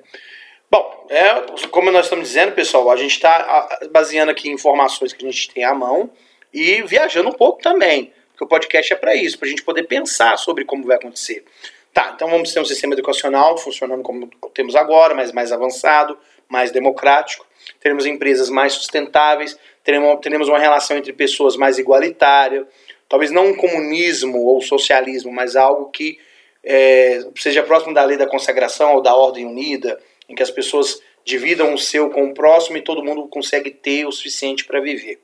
Bom, 0.74 1.06
é, 1.08 1.68
como 1.68 1.88
nós 1.92 2.06
estamos 2.06 2.26
dizendo, 2.26 2.50
pessoal, 2.50 2.90
a 2.90 2.96
gente 2.96 3.12
está 3.12 3.78
baseando 3.92 4.32
aqui 4.32 4.50
informações 4.50 5.12
que 5.12 5.24
a 5.24 5.30
gente 5.30 5.54
tem 5.54 5.62
à 5.62 5.72
mão 5.72 6.10
e 6.52 6.82
viajando 6.82 7.28
um 7.28 7.32
pouco 7.32 7.62
também, 7.62 8.12
porque 8.32 8.42
o 8.42 8.48
podcast 8.48 8.92
é 8.92 8.96
para 8.96 9.14
isso, 9.14 9.38
para 9.38 9.46
a 9.46 9.50
gente 9.50 9.62
poder 9.62 9.84
pensar 9.84 10.36
sobre 10.36 10.64
como 10.64 10.84
vai 10.84 10.96
acontecer. 10.96 11.44
Tá, 11.92 12.10
então 12.16 12.28
vamos 12.28 12.52
ter 12.52 12.58
um 12.58 12.64
sistema 12.64 12.92
educacional 12.92 13.56
funcionando 13.56 14.02
como 14.02 14.28
temos 14.52 14.74
agora, 14.74 15.14
mas 15.14 15.30
mais 15.30 15.52
avançado, 15.52 16.18
mais 16.48 16.72
democrático, 16.72 17.46
teremos 17.78 18.04
empresas 18.04 18.50
mais 18.50 18.72
sustentáveis, 18.72 19.56
teremos, 19.84 20.18
teremos 20.20 20.48
uma 20.48 20.58
relação 20.58 20.96
entre 20.96 21.12
pessoas 21.12 21.54
mais 21.56 21.78
igualitária, 21.78 22.66
talvez 23.08 23.30
não 23.30 23.46
um 23.46 23.56
comunismo 23.56 24.44
ou 24.44 24.60
socialismo, 24.60 25.30
mas 25.30 25.54
algo 25.54 25.92
que 25.92 26.18
é, 26.64 27.20
seja 27.36 27.62
próximo 27.62 27.94
da 27.94 28.02
lei 28.02 28.16
da 28.16 28.26
consagração 28.26 28.94
ou 28.94 29.00
da 29.00 29.14
ordem 29.14 29.46
unida, 29.46 30.00
em 30.28 30.34
que 30.34 30.42
as 30.42 30.50
pessoas 30.50 31.00
dividam 31.24 31.72
o 31.72 31.78
seu 31.78 32.10
com 32.10 32.26
o 32.26 32.34
próximo 32.34 32.76
e 32.76 32.82
todo 32.82 33.02
mundo 33.02 33.26
consegue 33.28 33.70
ter 33.70 34.06
o 34.06 34.12
suficiente 34.12 34.64
para 34.64 34.80
viver. 34.80 35.18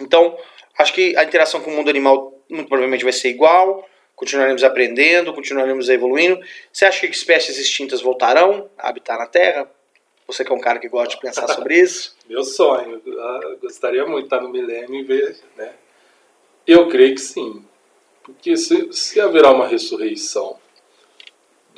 Então, 0.00 0.36
acho 0.78 0.92
que 0.92 1.16
a 1.16 1.24
interação 1.24 1.60
com 1.60 1.70
o 1.70 1.74
mundo 1.74 1.90
animal 1.90 2.32
muito 2.48 2.68
provavelmente 2.68 3.04
vai 3.04 3.12
ser 3.12 3.28
igual, 3.28 3.88
continuaremos 4.14 4.64
aprendendo, 4.64 5.32
continuaremos 5.32 5.88
evoluindo. 5.88 6.40
Você 6.72 6.84
acha 6.84 7.06
que 7.06 7.14
espécies 7.14 7.58
extintas 7.58 8.00
voltarão 8.00 8.68
a 8.76 8.88
habitar 8.88 9.18
na 9.18 9.26
Terra? 9.26 9.70
Você 10.26 10.44
que 10.44 10.52
é 10.52 10.54
um 10.54 10.60
cara 10.60 10.78
que 10.78 10.88
gosta 10.88 11.14
de 11.14 11.20
pensar 11.20 11.48
sobre 11.48 11.76
isso? 11.80 12.16
Meu 12.28 12.42
sonho. 12.44 13.00
Eu 13.06 13.58
gostaria 13.58 14.04
muito 14.04 14.20
de 14.20 14.24
estar 14.26 14.40
no 14.40 14.50
milênio 14.50 15.00
e 15.00 15.02
ver, 15.02 15.36
né? 15.56 15.72
Eu 16.66 16.88
creio 16.88 17.14
que 17.14 17.20
sim. 17.20 17.64
Porque 18.22 18.56
se, 18.56 18.92
se 18.92 19.20
haverá 19.20 19.50
uma 19.50 19.66
ressurreição 19.66 20.58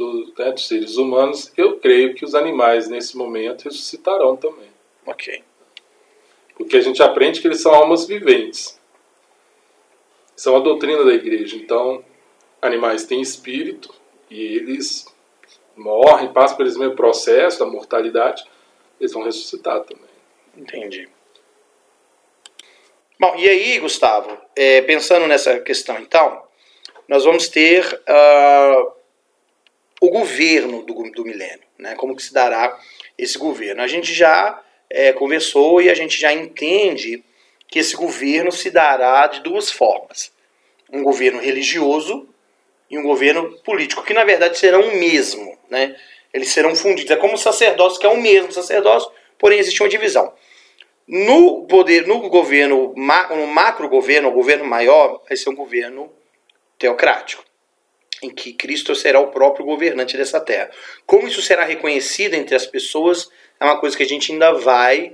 do, 0.00 0.32
né, 0.38 0.50
dos 0.50 0.66
seres 0.66 0.96
humanos, 0.96 1.52
eu 1.58 1.78
creio 1.78 2.14
que 2.14 2.24
os 2.24 2.34
animais, 2.34 2.88
nesse 2.88 3.18
momento, 3.18 3.64
ressuscitarão 3.64 4.34
também. 4.34 4.70
Ok. 5.04 5.44
Porque 6.56 6.78
a 6.78 6.80
gente 6.80 7.02
aprende 7.02 7.40
que 7.40 7.46
eles 7.46 7.60
são 7.60 7.74
almas 7.74 8.06
viventes. 8.06 8.80
São 10.34 10.56
a 10.56 10.60
doutrina 10.60 11.04
da 11.04 11.12
igreja. 11.12 11.54
Então, 11.54 12.02
animais 12.62 13.04
têm 13.04 13.20
espírito 13.20 13.94
e 14.30 14.42
eles 14.42 15.04
morrem, 15.76 16.32
passam 16.32 16.66
esse 16.66 16.78
mesmo 16.78 16.96
processo 16.96 17.58
da 17.58 17.66
mortalidade, 17.66 18.42
eles 18.98 19.12
vão 19.12 19.22
ressuscitar 19.22 19.80
também. 19.80 20.10
Entendi. 20.56 21.08
Bom, 23.18 23.34
e 23.36 23.46
aí, 23.46 23.78
Gustavo, 23.78 24.34
é, 24.56 24.80
pensando 24.80 25.26
nessa 25.26 25.60
questão, 25.60 25.98
então, 25.98 26.42
nós 27.06 27.24
vamos 27.24 27.48
ter 27.48 27.84
uh, 27.84 28.99
o 30.00 30.08
governo 30.08 30.82
do, 30.82 30.94
do 31.10 31.24
milênio, 31.24 31.60
né? 31.78 31.94
Como 31.94 32.16
que 32.16 32.22
se 32.22 32.32
dará 32.32 32.76
esse 33.18 33.36
governo? 33.36 33.82
A 33.82 33.86
gente 33.86 34.14
já 34.14 34.60
é, 34.88 35.12
conversou 35.12 35.82
e 35.82 35.90
a 35.90 35.94
gente 35.94 36.18
já 36.18 36.32
entende 36.32 37.22
que 37.68 37.78
esse 37.78 37.94
governo 37.94 38.50
se 38.50 38.70
dará 38.70 39.26
de 39.26 39.40
duas 39.40 39.70
formas: 39.70 40.32
um 40.90 41.02
governo 41.02 41.38
religioso 41.38 42.26
e 42.90 42.98
um 42.98 43.02
governo 43.02 43.52
político, 43.58 44.02
que 44.02 44.14
na 44.14 44.24
verdade 44.24 44.58
serão 44.58 44.80
o 44.80 44.96
mesmo, 44.96 45.56
né? 45.68 45.94
Eles 46.32 46.50
serão 46.50 46.74
fundidos. 46.74 47.10
É 47.10 47.16
como 47.16 47.34
o 47.34 47.38
sacerdócio, 47.38 48.00
que 48.00 48.06
é 48.06 48.08
o 48.08 48.20
mesmo 48.20 48.50
sacerdócio, 48.52 49.10
porém 49.38 49.58
existe 49.58 49.82
uma 49.82 49.88
divisão. 49.88 50.32
No 51.06 51.66
poder, 51.66 52.06
no 52.06 52.28
governo, 52.28 52.94
no 52.94 53.46
macro 53.46 53.88
governo, 53.88 54.28
o 54.28 54.32
governo 54.32 54.64
maior, 54.64 55.22
vai 55.28 55.36
ser 55.36 55.50
um 55.50 55.56
governo 55.56 56.10
teocrático, 56.78 57.44
em 58.22 58.30
que 58.30 58.52
Cristo 58.52 58.94
será 58.94 59.20
o 59.20 59.28
próprio 59.28 59.64
governante 59.64 60.16
dessa 60.16 60.40
terra. 60.40 60.70
Como 61.06 61.26
isso 61.26 61.40
será 61.40 61.64
reconhecido 61.64 62.34
entre 62.34 62.54
as 62.54 62.66
pessoas 62.66 63.30
é 63.58 63.64
uma 63.64 63.78
coisa 63.78 63.96
que 63.96 64.02
a 64.02 64.08
gente 64.08 64.32
ainda 64.32 64.52
vai 64.52 65.12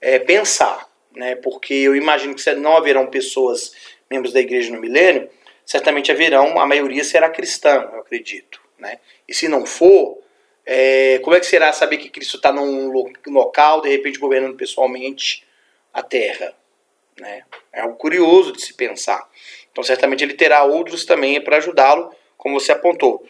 é, 0.00 0.18
pensar, 0.18 0.88
né? 1.14 1.36
Porque 1.36 1.72
eu 1.72 1.94
imagino 1.94 2.34
que 2.34 2.54
não 2.54 2.76
haverão 2.76 3.06
pessoas 3.06 3.72
membros 4.10 4.32
da 4.32 4.40
igreja 4.40 4.72
no 4.72 4.80
milênio, 4.80 5.30
certamente 5.64 6.10
haverão, 6.10 6.58
a 6.58 6.66
maioria 6.66 7.04
será 7.04 7.30
cristã, 7.30 7.88
eu 7.92 8.00
acredito, 8.00 8.60
né? 8.78 8.98
E 9.28 9.34
se 9.34 9.48
não 9.48 9.64
for, 9.64 10.18
é, 10.64 11.20
como 11.20 11.36
é 11.36 11.40
que 11.40 11.46
será 11.46 11.72
saber 11.72 11.98
que 11.98 12.10
Cristo 12.10 12.36
está 12.36 12.52
num 12.52 12.90
local, 13.26 13.80
de 13.80 13.88
repente 13.88 14.18
governando 14.18 14.56
pessoalmente 14.56 15.44
a 15.94 16.02
terra? 16.02 16.52
Né? 17.18 17.44
É 17.72 17.80
algo 17.80 17.96
curioso 17.96 18.52
de 18.52 18.60
se 18.60 18.74
pensar. 18.74 19.26
Então, 19.70 19.82
certamente 19.84 20.24
ele 20.24 20.34
terá 20.34 20.64
outros 20.64 21.04
também 21.04 21.40
para 21.40 21.58
ajudá-lo, 21.58 22.12
como 22.46 22.60
você 22.60 22.70
apontou. 22.70 23.26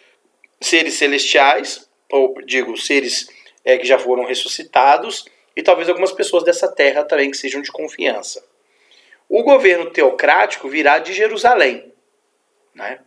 Seres 0.60 0.92
celestiais, 0.92 1.88
ou 2.10 2.34
digo, 2.42 2.76
seres 2.76 3.26
é, 3.64 3.78
que 3.78 3.86
já 3.86 3.98
foram 3.98 4.26
ressuscitados, 4.26 5.24
e 5.56 5.62
talvez 5.62 5.88
algumas 5.88 6.12
pessoas 6.12 6.44
dessa 6.44 6.70
terra 6.70 7.02
também 7.02 7.30
que 7.30 7.36
sejam 7.38 7.62
de 7.62 7.72
confiança. 7.72 8.44
O 9.26 9.42
governo 9.42 9.90
teocrático 9.90 10.68
virá 10.68 10.98
de 10.98 11.14
Jerusalém. 11.14 11.90
Né? 12.74 12.98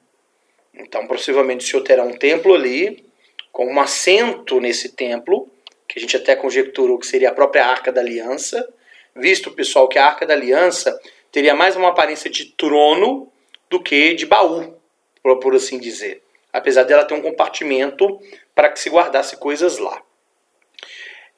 Então, 0.74 1.06
possivelmente, 1.06 1.63
o 1.63 1.68
Senhor 1.68 1.84
terá 1.84 2.01
um 2.01 2.18
templo 2.18 2.56
ali, 2.56 3.06
com 3.51 3.72
um 3.72 3.80
assento 3.80 4.60
nesse 4.60 4.89
templo, 4.89 5.48
que 5.88 6.00
a 6.00 6.01
gente 6.01 6.18
até 6.18 6.36
conjecturou 6.36 6.98
que 6.98 7.06
seria 7.06 7.30
a 7.30 7.36
própria 7.36 7.68
Arca 7.68 7.92
da 7.92 8.01
Aliança, 8.01 8.68
visto, 9.16 9.51
pessoal, 9.51 9.88
que 9.88 10.00
a 10.00 10.08
Arca 10.08 10.25
da 10.25 10.34
Aliança 10.34 11.00
teria 11.32 11.54
mais 11.54 11.75
uma 11.75 11.89
aparência 11.89 12.32
de 12.32 12.46
trono 12.46 13.32
do 13.70 13.80
que 13.80 14.16
de 14.16 14.25
baú, 14.25 14.78
por 15.21 15.55
assim 15.55 15.77
dizer. 15.79 16.21
Apesar 16.51 16.83
dela 16.83 17.05
ter 17.05 17.13
um 17.13 17.21
compartimento 17.21 18.19
para 18.55 18.69
que 18.69 18.79
se 18.79 18.89
guardasse 18.89 19.38
coisas 19.38 19.77
lá. 19.77 20.01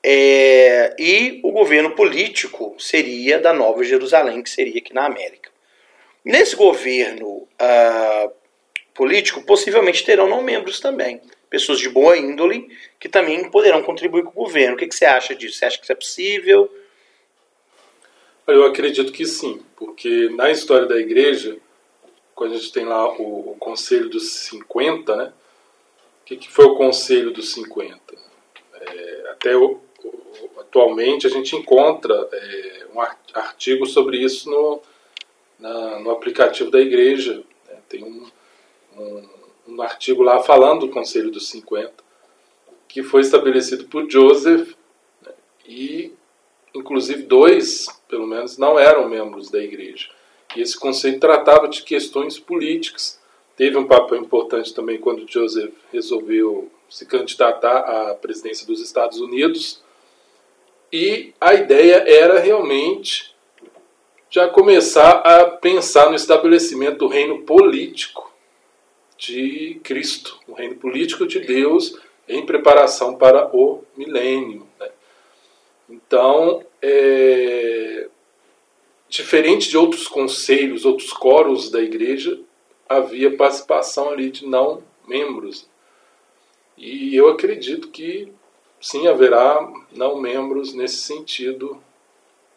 É, 0.03 0.95
e 0.97 1.39
o 1.43 1.51
governo 1.51 1.91
político 1.91 2.75
seria 2.79 3.39
da 3.39 3.53
Nova 3.53 3.83
Jerusalém, 3.83 4.41
que 4.41 4.49
seria 4.49 4.79
aqui 4.79 4.93
na 4.93 5.05
América. 5.05 5.51
Nesse 6.23 6.55
governo 6.55 7.27
uh, 7.27 8.31
político, 8.93 9.43
possivelmente 9.43 10.03
terão 10.03 10.27
não 10.27 10.41
membros 10.41 10.79
também 10.79 11.21
pessoas 11.51 11.79
de 11.79 11.89
boa 11.89 12.17
índole 12.17 12.65
que 12.97 13.09
também 13.09 13.51
poderão 13.51 13.83
contribuir 13.83 14.23
com 14.23 14.29
o 14.29 14.45
governo. 14.45 14.75
O 14.75 14.77
que, 14.77 14.87
que 14.87 14.95
você 14.95 15.05
acha 15.05 15.35
disso? 15.35 15.57
Você 15.57 15.65
acha 15.65 15.77
que 15.77 15.83
isso 15.83 15.91
é 15.91 15.95
possível? 15.95 16.73
Eu 18.47 18.65
acredito 18.65 19.11
que 19.11 19.25
sim, 19.25 19.61
porque 19.75 20.29
na 20.29 20.49
história 20.49 20.87
da 20.87 20.97
igreja, 20.97 21.57
quando 22.41 22.53
a 22.53 22.57
gente 22.57 22.71
tem 22.71 22.85
lá 22.85 23.07
o, 23.19 23.51
o 23.51 23.55
Conselho 23.59 24.09
dos 24.09 24.31
50, 24.31 25.15
né? 25.15 25.31
O 26.21 26.25
que, 26.25 26.35
que 26.35 26.51
foi 26.51 26.65
o 26.65 26.73
Conselho 26.73 27.31
dos 27.31 27.53
50? 27.53 27.95
É, 28.73 29.29
até 29.29 29.55
o, 29.55 29.79
o, 30.03 30.49
atualmente 30.59 31.27
a 31.27 31.29
gente 31.29 31.55
encontra 31.55 32.27
é, 32.33 32.87
um 32.95 32.99
artigo 32.99 33.85
sobre 33.85 34.17
isso 34.17 34.49
no, 34.49 34.81
na, 35.59 35.99
no 35.99 36.09
aplicativo 36.09 36.71
da 36.71 36.79
igreja. 36.79 37.43
Né? 37.69 37.77
Tem 37.87 38.03
um, 38.03 38.27
um 38.97 39.29
um 39.67 39.79
artigo 39.79 40.23
lá 40.23 40.41
falando 40.41 40.87
do 40.87 40.89
Conselho 40.89 41.29
dos 41.29 41.47
50, 41.49 41.93
que 42.87 43.03
foi 43.03 43.21
estabelecido 43.21 43.85
por 43.85 44.09
Joseph, 44.09 44.73
né, 45.21 45.31
e 45.67 46.11
inclusive 46.73 47.21
dois, 47.21 47.85
pelo 48.09 48.25
menos, 48.25 48.57
não 48.57 48.79
eram 48.79 49.07
membros 49.07 49.51
da 49.51 49.59
igreja. 49.59 50.09
E 50.55 50.61
esse 50.61 50.77
conselho 50.77 51.19
tratava 51.19 51.67
de 51.67 51.83
questões 51.83 52.39
políticas. 52.39 53.19
Teve 53.55 53.77
um 53.77 53.85
papel 53.85 54.19
importante 54.19 54.73
também 54.73 54.97
quando 54.97 55.29
Joseph 55.29 55.73
resolveu 55.91 56.71
se 56.89 57.05
candidatar 57.05 57.77
à 57.77 58.15
presidência 58.15 58.67
dos 58.67 58.81
Estados 58.81 59.19
Unidos. 59.19 59.81
E 60.91 61.33
a 61.39 61.53
ideia 61.53 62.03
era 62.05 62.39
realmente 62.39 63.33
já 64.29 64.47
começar 64.47 65.11
a 65.19 65.45
pensar 65.45 66.09
no 66.09 66.15
estabelecimento 66.15 66.99
do 66.99 67.07
reino 67.07 67.43
político 67.43 68.31
de 69.17 69.79
Cristo, 69.83 70.39
o 70.47 70.53
reino 70.53 70.75
político 70.75 71.27
de 71.27 71.39
Deus 71.39 71.97
em 72.27 72.45
preparação 72.45 73.15
para 73.15 73.55
o 73.55 73.83
milênio. 73.95 74.67
Né? 74.79 74.89
Então, 75.89 76.63
é, 76.81 78.07
diferente 79.11 79.69
de 79.69 79.77
outros 79.77 80.07
conselhos, 80.07 80.85
outros 80.85 81.13
coros 81.13 81.69
da 81.69 81.79
igreja, 81.79 82.39
havia 82.89 83.37
participação 83.37 84.09
ali 84.09 84.31
de 84.31 84.47
não 84.47 84.81
membros. 85.07 85.67
E 86.75 87.15
eu 87.15 87.29
acredito 87.29 87.89
que 87.89 88.31
sim 88.81 89.07
haverá 89.07 89.71
não 89.91 90.19
membros 90.19 90.73
nesse 90.73 90.97
sentido, 90.97 91.79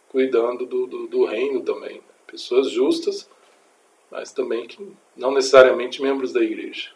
cuidando 0.08 0.64
do, 0.64 0.86
do, 0.86 1.06
do 1.06 1.24
reino 1.26 1.60
também. 1.60 2.00
Pessoas 2.26 2.70
justas 2.70 3.28
mas 4.14 4.32
também 4.32 4.64
que 4.64 4.94
não 5.16 5.32
necessariamente 5.32 6.00
membros 6.00 6.32
da 6.32 6.40
igreja. 6.40 6.90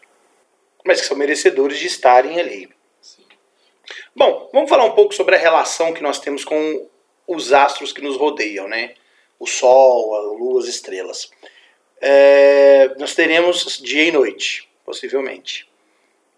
Mas 0.85 1.01
que 1.01 1.07
são 1.09 1.17
merecedores 1.17 1.77
de 1.77 1.89
estarem 1.89 2.39
ali. 2.39 2.71
Sim. 3.03 3.25
Bom, 4.15 4.49
vamos 4.53 4.71
falar 4.71 4.85
um 4.85 4.95
pouco 4.95 5.13
sobre 5.13 5.35
a 5.35 5.39
relação 5.39 5.93
que 5.93 6.01
nós 6.01 6.21
temos 6.21 6.45
com 6.45 6.89
os 7.27 7.53
astros 7.53 7.93
que 7.93 8.01
nos 8.01 8.17
rodeiam, 8.17 8.69
né? 8.69 8.95
O 9.39 9.47
Sol, 9.47 10.15
a 10.15 10.21
Lua, 10.33 10.61
as 10.61 10.67
estrelas. 10.67 11.31
É, 12.01 12.95
nós 12.99 13.15
teremos 13.15 13.79
dia 13.79 14.05
e 14.05 14.13
noite, 14.13 14.69
possivelmente, 14.85 15.69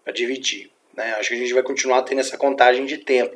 para 0.03 0.13
dividir. 0.13 0.71
Né? 0.93 1.13
Acho 1.13 1.29
que 1.29 1.35
a 1.35 1.37
gente 1.37 1.53
vai 1.53 1.63
continuar 1.63 2.01
tendo 2.03 2.21
essa 2.21 2.37
contagem 2.37 2.85
de 2.85 2.97
tempo. 2.97 3.35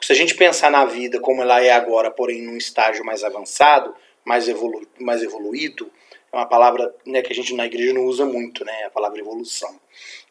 se 0.00 0.12
a 0.12 0.16
gente 0.16 0.34
pensar 0.34 0.70
na 0.70 0.84
vida 0.84 1.20
como 1.20 1.42
ela 1.42 1.62
é 1.62 1.70
agora, 1.70 2.10
porém 2.10 2.42
num 2.42 2.56
estágio 2.56 3.04
mais 3.04 3.22
avançado, 3.24 3.94
mais, 4.24 4.48
evolu 4.48 4.86
mais 4.98 5.22
evoluído, 5.22 5.90
é 6.32 6.36
uma 6.36 6.46
palavra 6.46 6.92
né, 7.06 7.22
que 7.22 7.32
a 7.32 7.34
gente 7.34 7.54
na 7.54 7.66
igreja 7.66 7.92
não 7.92 8.04
usa 8.04 8.26
muito, 8.26 8.64
né, 8.64 8.84
a 8.84 8.90
palavra 8.90 9.20
evolução, 9.20 9.78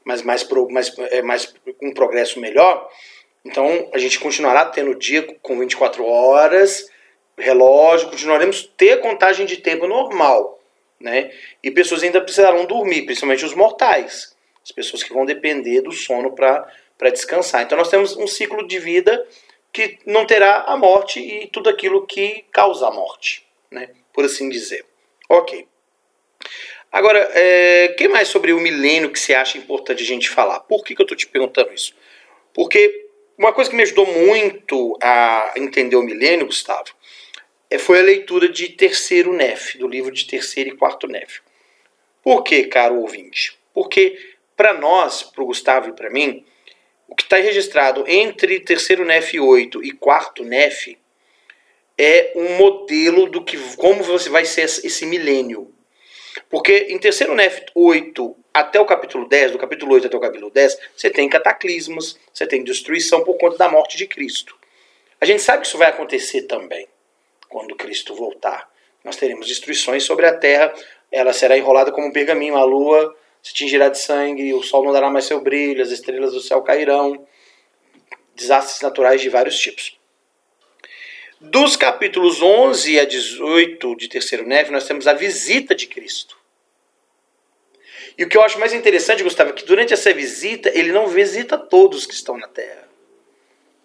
mas 0.04 0.21
mais, 0.21 0.43
pro, 0.43 0.69
mais, 0.69 0.93
é, 1.12 1.21
mais 1.21 1.54
um 1.82 1.93
progresso 1.93 2.39
melhor. 2.39 2.89
Então 3.43 3.89
a 3.93 3.98
gente 3.98 4.19
continuará 4.19 4.65
tendo 4.65 4.93
dia 4.95 5.24
com 5.41 5.58
24 5.58 6.06
horas, 6.06 6.89
relógio, 7.38 8.10
continuaremos 8.10 8.63
ter 8.78 9.00
contagem 9.00 9.45
de 9.45 9.58
tempo 9.58 9.88
normal, 9.88 10.60
né? 11.00 11.32
E 11.62 11.69
pessoas 11.69 12.04
ainda 12.04 12.21
precisarão 12.21 12.65
dormir, 12.65 13.04
principalmente 13.04 13.45
os 13.45 13.54
mortais, 13.54 14.36
as 14.63 14.71
pessoas 14.71 15.04
que 15.04 15.13
vão 15.13 15.26
depender 15.26 15.82
do 15.82 15.91
sono 15.91 16.34
para 16.34 17.10
descansar. 17.12 17.63
Então 17.63 17.78
nós 17.78 17.89
temos 17.89 18.15
um 18.15 18.28
ciclo 18.28 18.67
de 18.67 18.80
vida 18.80 19.26
que 19.71 20.00
não 20.06 20.26
terá 20.26 20.63
a 20.67 20.78
morte 20.78 21.19
e 21.19 21.48
tudo 21.48 21.69
aquilo 21.69 22.08
que 22.08 22.45
causa 22.52 22.88
a 22.88 22.91
morte, 22.91 23.45
né? 23.69 23.89
Por 24.13 24.24
assim 24.24 24.50
dizer. 24.50 24.86
Ok. 25.28 25.67
Agora, 26.91 27.30
é, 27.34 27.89
que 27.98 28.08
mais 28.08 28.30
sobre 28.30 28.54
o 28.54 28.60
milênio 28.62 29.12
que 29.12 29.19
você 29.19 29.34
acha 29.34 29.58
importante 29.58 30.02
a 30.02 30.06
gente 30.06 30.30
falar? 30.30 30.62
Por 30.62 30.82
que, 30.82 30.95
que 30.95 31.02
eu 31.02 31.04
estou 31.04 31.17
te 31.17 31.28
perguntando 31.28 31.74
isso? 31.74 31.93
Porque 32.54 33.06
uma 33.38 33.52
coisa 33.52 33.69
que 33.69 33.76
me 33.76 33.84
ajudou 33.84 34.06
muito 34.06 34.98
a 35.04 35.52
entender 35.58 35.98
o 35.98 36.02
milênio, 36.02 36.45
Gustavo, 36.45 36.94
foi 37.77 37.99
a 37.99 38.03
leitura 38.03 38.47
de 38.49 38.69
Terceiro 38.69 39.33
Nef, 39.33 39.77
do 39.77 39.88
livro 39.88 40.11
de 40.11 40.25
Terceiro 40.25 40.69
e 40.69 40.77
Quarto 40.77 41.07
Nef. 41.07 41.39
Por 42.23 42.43
que, 42.43 42.65
caro 42.65 42.99
ouvinte? 42.99 43.57
Porque 43.73 44.17
para 44.55 44.73
nós, 44.73 45.23
para 45.23 45.43
o 45.43 45.47
Gustavo 45.47 45.89
e 45.89 45.93
para 45.93 46.09
mim, 46.09 46.45
o 47.07 47.15
que 47.15 47.23
está 47.23 47.38
registrado 47.38 48.03
entre 48.07 48.59
Terceiro 48.59 49.05
Nef 49.05 49.39
8 49.39 49.83
e 49.83 49.91
Quarto 49.91 50.43
Nef 50.43 50.97
é 51.97 52.33
um 52.35 52.57
modelo 52.57 53.27
do 53.27 53.43
que 53.43 53.57
como 53.75 54.03
você 54.03 54.29
vai 54.29 54.45
ser 54.45 54.63
esse 54.63 55.05
milênio. 55.05 55.71
Porque 56.49 56.88
em 56.89 56.97
terceiro 56.97 57.33
Nef 57.33 57.61
8 57.73 58.35
até 58.53 58.79
o 58.79 58.85
capítulo 58.85 59.27
10, 59.27 59.51
do 59.51 59.57
capítulo 59.57 59.93
8 59.93 60.07
até 60.07 60.17
o 60.17 60.19
capítulo 60.19 60.51
10, 60.51 60.77
você 60.95 61.09
tem 61.09 61.29
cataclismos, 61.29 62.17
você 62.33 62.45
tem 62.45 62.63
destruição 62.63 63.23
por 63.23 63.38
conta 63.38 63.57
da 63.57 63.69
morte 63.69 63.97
de 63.97 64.07
Cristo. 64.07 64.57
A 65.19 65.25
gente 65.25 65.41
sabe 65.41 65.61
que 65.61 65.67
isso 65.67 65.77
vai 65.77 65.89
acontecer 65.89 66.43
também 66.43 66.88
quando 67.49 67.75
Cristo 67.75 68.15
voltar. 68.15 68.69
Nós 69.03 69.15
teremos 69.15 69.47
destruições 69.47 70.03
sobre 70.03 70.25
a 70.25 70.36
terra, 70.36 70.73
ela 71.12 71.34
será 71.34 71.58
enrolada 71.58 71.91
como 71.91 72.08
um 72.08 72.12
pergaminho, 72.12 72.58
a 72.58 72.63
lua 72.63 73.15
se 73.45 73.53
tingirá 73.53 73.89
de 73.89 73.99
sangue, 73.99 74.55
o 74.55 74.63
sol 74.63 74.84
não 74.84 74.91
dará 74.91 75.08
mais 75.08 75.25
seu 75.25 75.39
brilho, 75.39 75.84
as 75.84 75.91
estrelas 75.91 76.34
do 76.34 76.41
céu 76.41 76.63
cairão, 76.63 77.27
desastres 78.34 78.81
naturais 78.81 79.21
de 79.21 79.29
vários 79.29 79.55
tipos. 79.55 79.95
Dos 81.39 81.75
capítulos 81.75 82.41
11 82.41 82.99
a 82.99 83.05
18 83.05 83.95
de 83.97 84.08
Terceiro 84.08 84.47
Neve, 84.47 84.71
nós 84.71 84.88
temos 84.88 85.05
a 85.08 85.13
visita 85.13 85.75
de 85.75 85.86
Cristo. 85.86 86.36
E 88.17 88.23
o 88.23 88.27
que 88.27 88.36
eu 88.36 88.41
acho 88.41 88.58
mais 88.58 88.73
interessante, 88.73 89.21
Gustavo, 89.21 89.51
é 89.51 89.53
que 89.53 89.65
durante 89.65 89.93
essa 89.93 90.12
visita, 90.12 90.71
ele 90.73 90.91
não 90.91 91.08
visita 91.08 91.55
todos 91.55 92.08
que 92.08 92.15
estão 92.15 92.38
na 92.38 92.47
terra. 92.47 92.89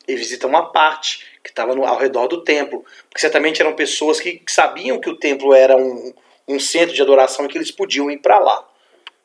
Ele 0.08 0.16
visita 0.16 0.46
uma 0.46 0.72
parte 0.72 1.26
que 1.42 1.50
estava 1.50 1.72
ao 1.72 1.98
redor 1.98 2.26
do 2.28 2.42
templo. 2.42 2.84
Porque 3.08 3.20
certamente 3.20 3.60
eram 3.60 3.74
pessoas 3.74 4.20
que 4.20 4.42
sabiam 4.48 5.00
que 5.00 5.10
o 5.10 5.16
templo 5.16 5.54
era 5.54 5.76
um, 5.76 6.12
um 6.46 6.60
centro 6.60 6.94
de 6.94 7.02
adoração 7.02 7.44
e 7.44 7.48
que 7.48 7.58
eles 7.58 7.70
podiam 7.70 8.10
ir 8.10 8.18
para 8.18 8.38
lá. 8.38 8.68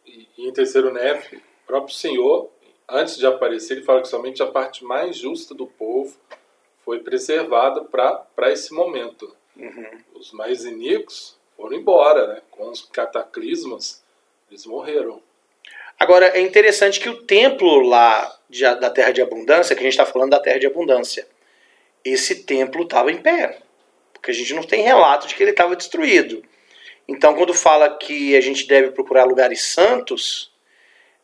E, 0.06 0.28
em 0.38 0.52
terceiro 0.52 0.94
neve, 0.94 1.38
o 1.38 1.68
próprio 1.68 1.96
Senhor, 1.96 2.50
antes 2.90 3.18
de 3.18 3.26
aparecer, 3.26 3.78
ele 3.78 3.86
fala 3.86 4.02
que 4.02 4.08
somente 4.08 4.42
a 4.42 4.48
parte 4.48 4.84
mais 4.84 5.18
justa 5.18 5.54
do 5.54 5.68
povo 5.68 6.16
foi 6.84 7.00
preservada 7.00 7.82
para 7.84 8.52
esse 8.52 8.74
momento. 8.74 9.36
Uhum. 9.58 9.88
Os 10.14 10.32
mais 10.32 10.64
iníquos 10.64 11.36
foram 11.58 11.76
embora, 11.76 12.28
né? 12.28 12.42
com 12.52 12.70
os 12.70 12.82
cataclismas 12.82 14.04
eles 14.50 14.66
morreram. 14.66 15.22
Agora, 16.00 16.28
é 16.28 16.42
interessante 16.42 17.00
que 17.00 17.10
o 17.10 17.24
templo 17.24 17.80
lá 17.80 18.38
de, 18.50 18.62
da 18.62 18.90
Terra 18.90 19.12
de 19.12 19.22
Abundância, 19.22 19.76
que 19.76 19.82
a 19.82 19.84
gente 19.84 19.94
está 19.94 20.06
falando 20.06 20.32
da 20.32 20.40
Terra 20.40 20.60
de 20.60 20.68
Abundância, 20.68 21.26
esse 22.06 22.44
templo 22.44 22.84
estava 22.84 23.12
em 23.12 23.18
pé. 23.18 23.60
Porque 24.14 24.30
a 24.30 24.34
gente 24.34 24.54
não 24.54 24.64
tem 24.64 24.84
relato 24.84 25.28
de 25.28 25.36
que 25.36 25.44
ele 25.44 25.52
estava 25.52 25.76
destruído. 25.76 26.44
Então, 27.08 27.36
quando 27.36 27.54
fala 27.54 27.98
que 27.98 28.36
a 28.36 28.42
gente 28.42 28.68
deve 28.68 28.92
procurar 28.92 29.26
lugares 29.26 29.64
santos, 29.64 30.52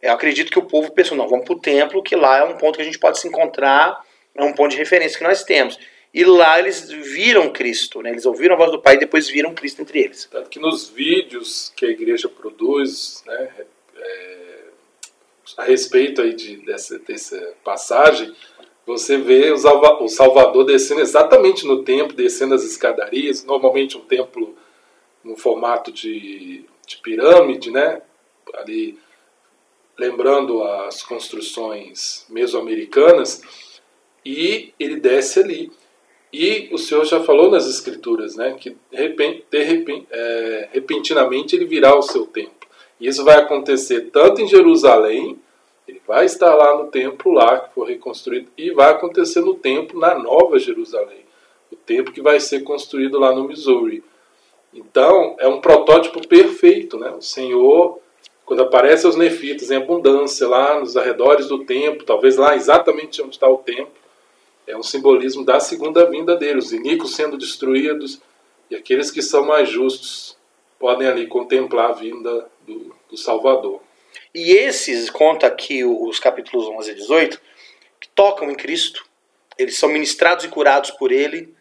eu 0.01 0.11
acredito 0.11 0.51
que 0.51 0.59
o 0.59 0.65
povo 0.65 0.91
pensou, 0.91 1.17
não, 1.17 1.27
vamos 1.27 1.45
para 1.45 1.53
o 1.53 1.59
templo, 1.59 2.03
que 2.03 2.15
lá 2.15 2.39
é 2.39 2.43
um 2.43 2.57
ponto 2.57 2.75
que 2.75 2.81
a 2.81 2.85
gente 2.85 2.99
pode 2.99 3.19
se 3.19 3.27
encontrar, 3.27 4.03
é 4.35 4.43
um 4.43 4.53
ponto 4.53 4.71
de 4.71 4.77
referência 4.77 5.17
que 5.17 5.23
nós 5.23 5.43
temos. 5.43 5.77
E 6.13 6.25
lá 6.25 6.59
eles 6.59 6.89
viram 6.89 7.51
Cristo, 7.51 8.01
né? 8.01 8.09
eles 8.09 8.25
ouviram 8.25 8.55
a 8.55 8.57
voz 8.57 8.71
do 8.71 8.81
Pai 8.81 8.95
e 8.95 8.99
depois 8.99 9.29
viram 9.29 9.53
Cristo 9.53 9.81
entre 9.81 9.99
eles. 9.99 10.27
Tanto 10.29 10.49
que 10.49 10.59
nos 10.59 10.89
vídeos 10.89 11.71
que 11.75 11.85
a 11.85 11.89
igreja 11.89 12.27
produz, 12.27 13.23
né, 13.25 13.49
é, 13.95 14.59
a 15.57 15.63
respeito 15.63 16.21
aí 16.21 16.33
de, 16.33 16.57
dessa, 16.65 16.99
dessa 16.99 17.53
passagem, 17.63 18.35
você 18.85 19.17
vê 19.17 19.51
o 19.51 20.07
Salvador 20.07 20.65
descendo 20.65 21.01
exatamente 21.01 21.65
no 21.65 21.83
templo, 21.83 22.15
descendo 22.15 22.55
as 22.55 22.63
escadarias, 22.63 23.43
normalmente 23.43 23.97
um 23.97 24.01
templo 24.01 24.55
no 25.23 25.37
formato 25.37 25.91
de, 25.91 26.65
de 26.87 26.97
pirâmide, 26.97 27.71
né? 27.71 28.01
ali 28.55 28.97
lembrando 29.97 30.63
as 30.63 31.03
construções 31.03 32.25
mesoamericanas, 32.29 33.41
e 34.25 34.73
ele 34.79 34.95
desce 34.95 35.39
ali. 35.39 35.71
E 36.33 36.69
o 36.71 36.77
Senhor 36.77 37.03
já 37.05 37.21
falou 37.21 37.51
nas 37.51 37.67
Escrituras, 37.67 38.35
né, 38.35 38.55
que 38.59 38.69
de 38.69 38.97
repente, 38.97 39.45
de 39.51 39.63
repente, 39.63 40.07
é, 40.09 40.69
repentinamente 40.71 41.55
ele 41.55 41.65
virá 41.65 41.89
ao 41.89 42.01
seu 42.01 42.25
templo. 42.25 42.67
E 42.99 43.07
isso 43.07 43.23
vai 43.23 43.35
acontecer 43.35 44.09
tanto 44.11 44.41
em 44.41 44.47
Jerusalém, 44.47 45.37
ele 45.91 46.01
vai 46.07 46.25
estar 46.25 46.55
lá 46.55 46.77
no 46.77 46.89
templo 46.89 47.33
lá 47.33 47.59
que 47.59 47.73
for 47.73 47.87
reconstruído, 47.87 48.47
e 48.57 48.71
vai 48.71 48.91
acontecer 48.91 49.41
no 49.41 49.55
templo 49.55 49.99
na 49.99 50.15
Nova 50.15 50.57
Jerusalém, 50.57 51.25
o 51.69 51.75
templo 51.75 52.13
que 52.13 52.21
vai 52.21 52.39
ser 52.39 52.61
construído 52.61 53.19
lá 53.19 53.33
no 53.33 53.43
Missouri. 53.43 54.01
Então, 54.73 55.35
é 55.37 55.47
um 55.47 55.59
protótipo 55.59 56.25
perfeito, 56.25 56.97
né? 56.97 57.11
O 57.11 57.21
Senhor, 57.21 57.99
quando 58.45 58.63
aparece 58.63 59.05
os 59.05 59.17
nefitas 59.17 59.69
em 59.69 59.75
abundância 59.75 60.47
lá 60.47 60.79
nos 60.79 60.95
arredores 60.95 61.47
do 61.47 61.65
templo, 61.65 62.05
talvez 62.05 62.37
lá 62.37 62.55
exatamente 62.55 63.21
onde 63.21 63.35
está 63.35 63.49
o 63.49 63.57
templo, 63.57 63.91
é 64.65 64.77
um 64.77 64.83
simbolismo 64.83 65.43
da 65.43 65.59
segunda 65.59 66.05
vinda 66.09 66.37
dele, 66.37 66.59
os 66.59 66.71
iníquos 66.71 67.15
sendo 67.15 67.37
destruídos 67.37 68.21
e 68.69 68.75
aqueles 68.75 69.11
que 69.11 69.21
são 69.21 69.45
mais 69.45 69.67
justos 69.67 70.37
podem 70.79 71.07
ali 71.07 71.27
contemplar 71.27 71.89
a 71.89 71.93
vinda 71.93 72.47
do, 72.65 72.95
do 73.09 73.17
Salvador. 73.17 73.81
E 74.33 74.51
esses, 74.51 75.09
conta 75.09 75.47
aqui 75.47 75.83
os 75.83 76.19
capítulos 76.19 76.67
11 76.67 76.91
e 76.91 76.95
18, 76.95 77.41
que 77.99 78.09
tocam 78.09 78.49
em 78.49 78.55
Cristo, 78.55 79.05
eles 79.57 79.77
são 79.77 79.89
ministrados 79.89 80.45
e 80.45 80.47
curados 80.47 80.91
por 80.91 81.11
Ele. 81.11 81.53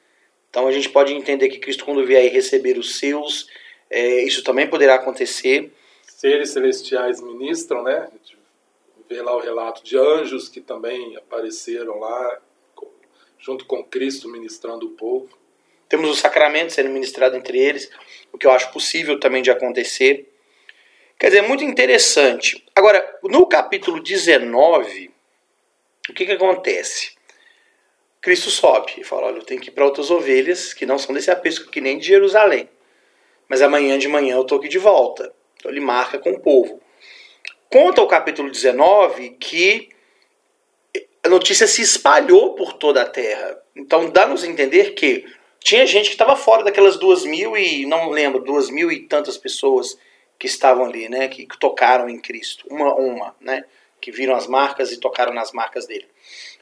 Então 0.48 0.66
a 0.66 0.72
gente 0.72 0.88
pode 0.88 1.12
entender 1.12 1.48
que 1.48 1.58
Cristo, 1.58 1.84
quando 1.84 2.04
vier 2.06 2.30
receber 2.32 2.78
os 2.78 2.98
seus, 2.98 3.46
é, 3.88 4.22
isso 4.22 4.42
também 4.42 4.68
poderá 4.68 4.94
acontecer. 4.94 5.72
Seres 6.06 6.50
celestiais 6.50 7.20
ministram, 7.20 7.82
né? 7.82 8.08
A 8.08 8.10
gente 8.10 8.36
vê 9.08 9.20
lá 9.20 9.34
o 9.34 9.40
relato 9.40 9.82
de 9.82 9.98
anjos 9.98 10.48
que 10.48 10.60
também 10.60 11.16
apareceram 11.16 11.98
lá, 11.98 12.40
junto 13.38 13.64
com 13.64 13.82
Cristo 13.82 14.28
ministrando 14.28 14.86
o 14.86 14.90
povo. 14.90 15.28
Temos 15.88 16.08
os 16.08 16.18
sacramentos 16.18 16.76
sendo 16.76 16.90
ministrados 16.90 17.36
entre 17.36 17.58
eles, 17.58 17.90
o 18.32 18.38
que 18.38 18.46
eu 18.46 18.52
acho 18.52 18.72
possível 18.72 19.18
também 19.18 19.42
de 19.42 19.50
acontecer. 19.50 20.29
Quer 21.20 21.26
dizer, 21.26 21.44
é 21.44 21.46
muito 21.46 21.62
interessante. 21.62 22.64
Agora, 22.74 23.18
no 23.22 23.44
capítulo 23.46 24.02
19, 24.02 25.10
o 26.08 26.14
que, 26.14 26.24
que 26.24 26.32
acontece? 26.32 27.12
Cristo 28.22 28.48
sobe 28.48 28.94
e 28.96 29.04
fala: 29.04 29.26
Olha, 29.26 29.36
eu 29.36 29.44
tenho 29.44 29.60
que 29.60 29.68
ir 29.68 29.72
para 29.72 29.84
outras 29.84 30.10
ovelhas 30.10 30.72
que 30.72 30.86
não 30.86 30.98
são 30.98 31.14
desse 31.14 31.30
apesco, 31.30 31.70
que 31.70 31.78
nem 31.78 31.98
de 31.98 32.06
Jerusalém. 32.06 32.70
Mas 33.46 33.60
amanhã 33.60 33.98
de 33.98 34.08
manhã 34.08 34.36
eu 34.36 34.42
estou 34.42 34.58
aqui 34.58 34.68
de 34.68 34.78
volta. 34.78 35.30
Então 35.56 35.70
ele 35.70 35.80
marca 35.80 36.18
com 36.18 36.30
o 36.30 36.40
povo. 36.40 36.80
Conta 37.68 38.00
o 38.00 38.08
capítulo 38.08 38.50
19 38.50 39.36
que 39.38 39.90
a 41.22 41.28
notícia 41.28 41.66
se 41.66 41.82
espalhou 41.82 42.54
por 42.54 42.72
toda 42.72 43.02
a 43.02 43.06
terra. 43.06 43.58
Então 43.76 44.08
dá-nos 44.08 44.42
a 44.42 44.46
entender 44.46 44.94
que 44.94 45.26
tinha 45.62 45.84
gente 45.84 46.06
que 46.06 46.14
estava 46.14 46.34
fora 46.34 46.64
daquelas 46.64 46.96
duas 46.96 47.24
mil 47.24 47.54
e 47.58 47.84
não 47.84 48.08
lembro, 48.08 48.42
duas 48.42 48.70
mil 48.70 48.90
e 48.90 49.00
tantas 49.00 49.36
pessoas 49.36 49.98
que 50.40 50.46
estavam 50.46 50.86
ali, 50.86 51.06
né, 51.06 51.28
que, 51.28 51.46
tocaram 51.60 52.08
em 52.08 52.18
Cristo, 52.18 52.66
uma 52.70 52.94
uma, 52.94 53.36
né, 53.38 53.62
que 54.00 54.10
viram 54.10 54.34
as 54.34 54.46
marcas 54.46 54.90
e 54.90 54.98
tocaram 54.98 55.34
nas 55.34 55.52
marcas 55.52 55.86
dele. 55.86 56.06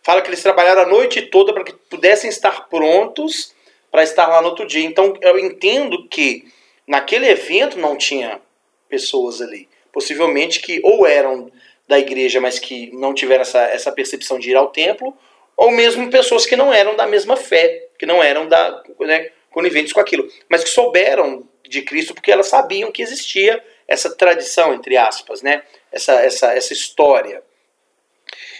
Fala 0.03 0.21
que 0.21 0.29
eles 0.29 0.43
trabalharam 0.43 0.83
a 0.83 0.87
noite 0.87 1.23
toda 1.23 1.53
para 1.55 1.62
que 1.62 1.73
pudessem 1.73 2.29
estar 2.29 2.69
prontos 2.69 3.55
para 3.88 4.03
estar 4.03 4.27
lá 4.27 4.43
no 4.43 4.49
outro 4.49 4.67
dia. 4.67 4.85
Então 4.85 5.17
eu 5.21 5.38
entendo 5.38 6.09
que 6.09 6.45
naquele 6.87 7.29
evento 7.29 7.79
não 7.79 7.97
tinha 7.97 8.41
pessoas 8.88 9.41
ali, 9.41 9.69
possivelmente 9.93 10.61
que 10.61 10.81
ou 10.83 11.07
eram 11.07 11.51
da 11.87 12.01
igreja, 12.01 12.41
mas 12.41 12.59
que 12.59 12.91
não 12.93 13.14
tiveram 13.14 13.43
essa, 13.43 13.61
essa 13.61 13.93
percepção 13.93 14.41
de 14.41 14.51
ir 14.51 14.57
ao 14.57 14.71
templo, 14.71 15.17
ou 15.57 15.71
mesmo 15.71 16.11
pessoas 16.11 16.45
que 16.45 16.57
não 16.57 16.75
eram 16.75 16.97
da 16.97 17.07
mesma 17.07 17.37
fé, 17.37 17.87
que 17.97 18.05
não 18.05 18.23
eram 18.23 18.49
da, 18.49 18.83
né, 19.01 19.31
coniventes 19.51 19.93
com 19.93 20.01
aquilo, 20.01 20.29
mas 20.49 20.64
que 20.64 20.71
souberam 20.71 21.47
de 21.68 21.83
Cristo 21.83 22.14
porque 22.14 22.33
elas 22.33 22.48
sabiam 22.48 22.90
que 22.90 23.02
existia 23.02 23.62
essa 23.87 24.14
tradição, 24.14 24.74
entre 24.74 24.96
aspas, 24.96 25.42
né, 25.42 25.62
essa, 25.90 26.12
essa, 26.22 26.52
essa 26.52 26.72
história. 26.72 27.42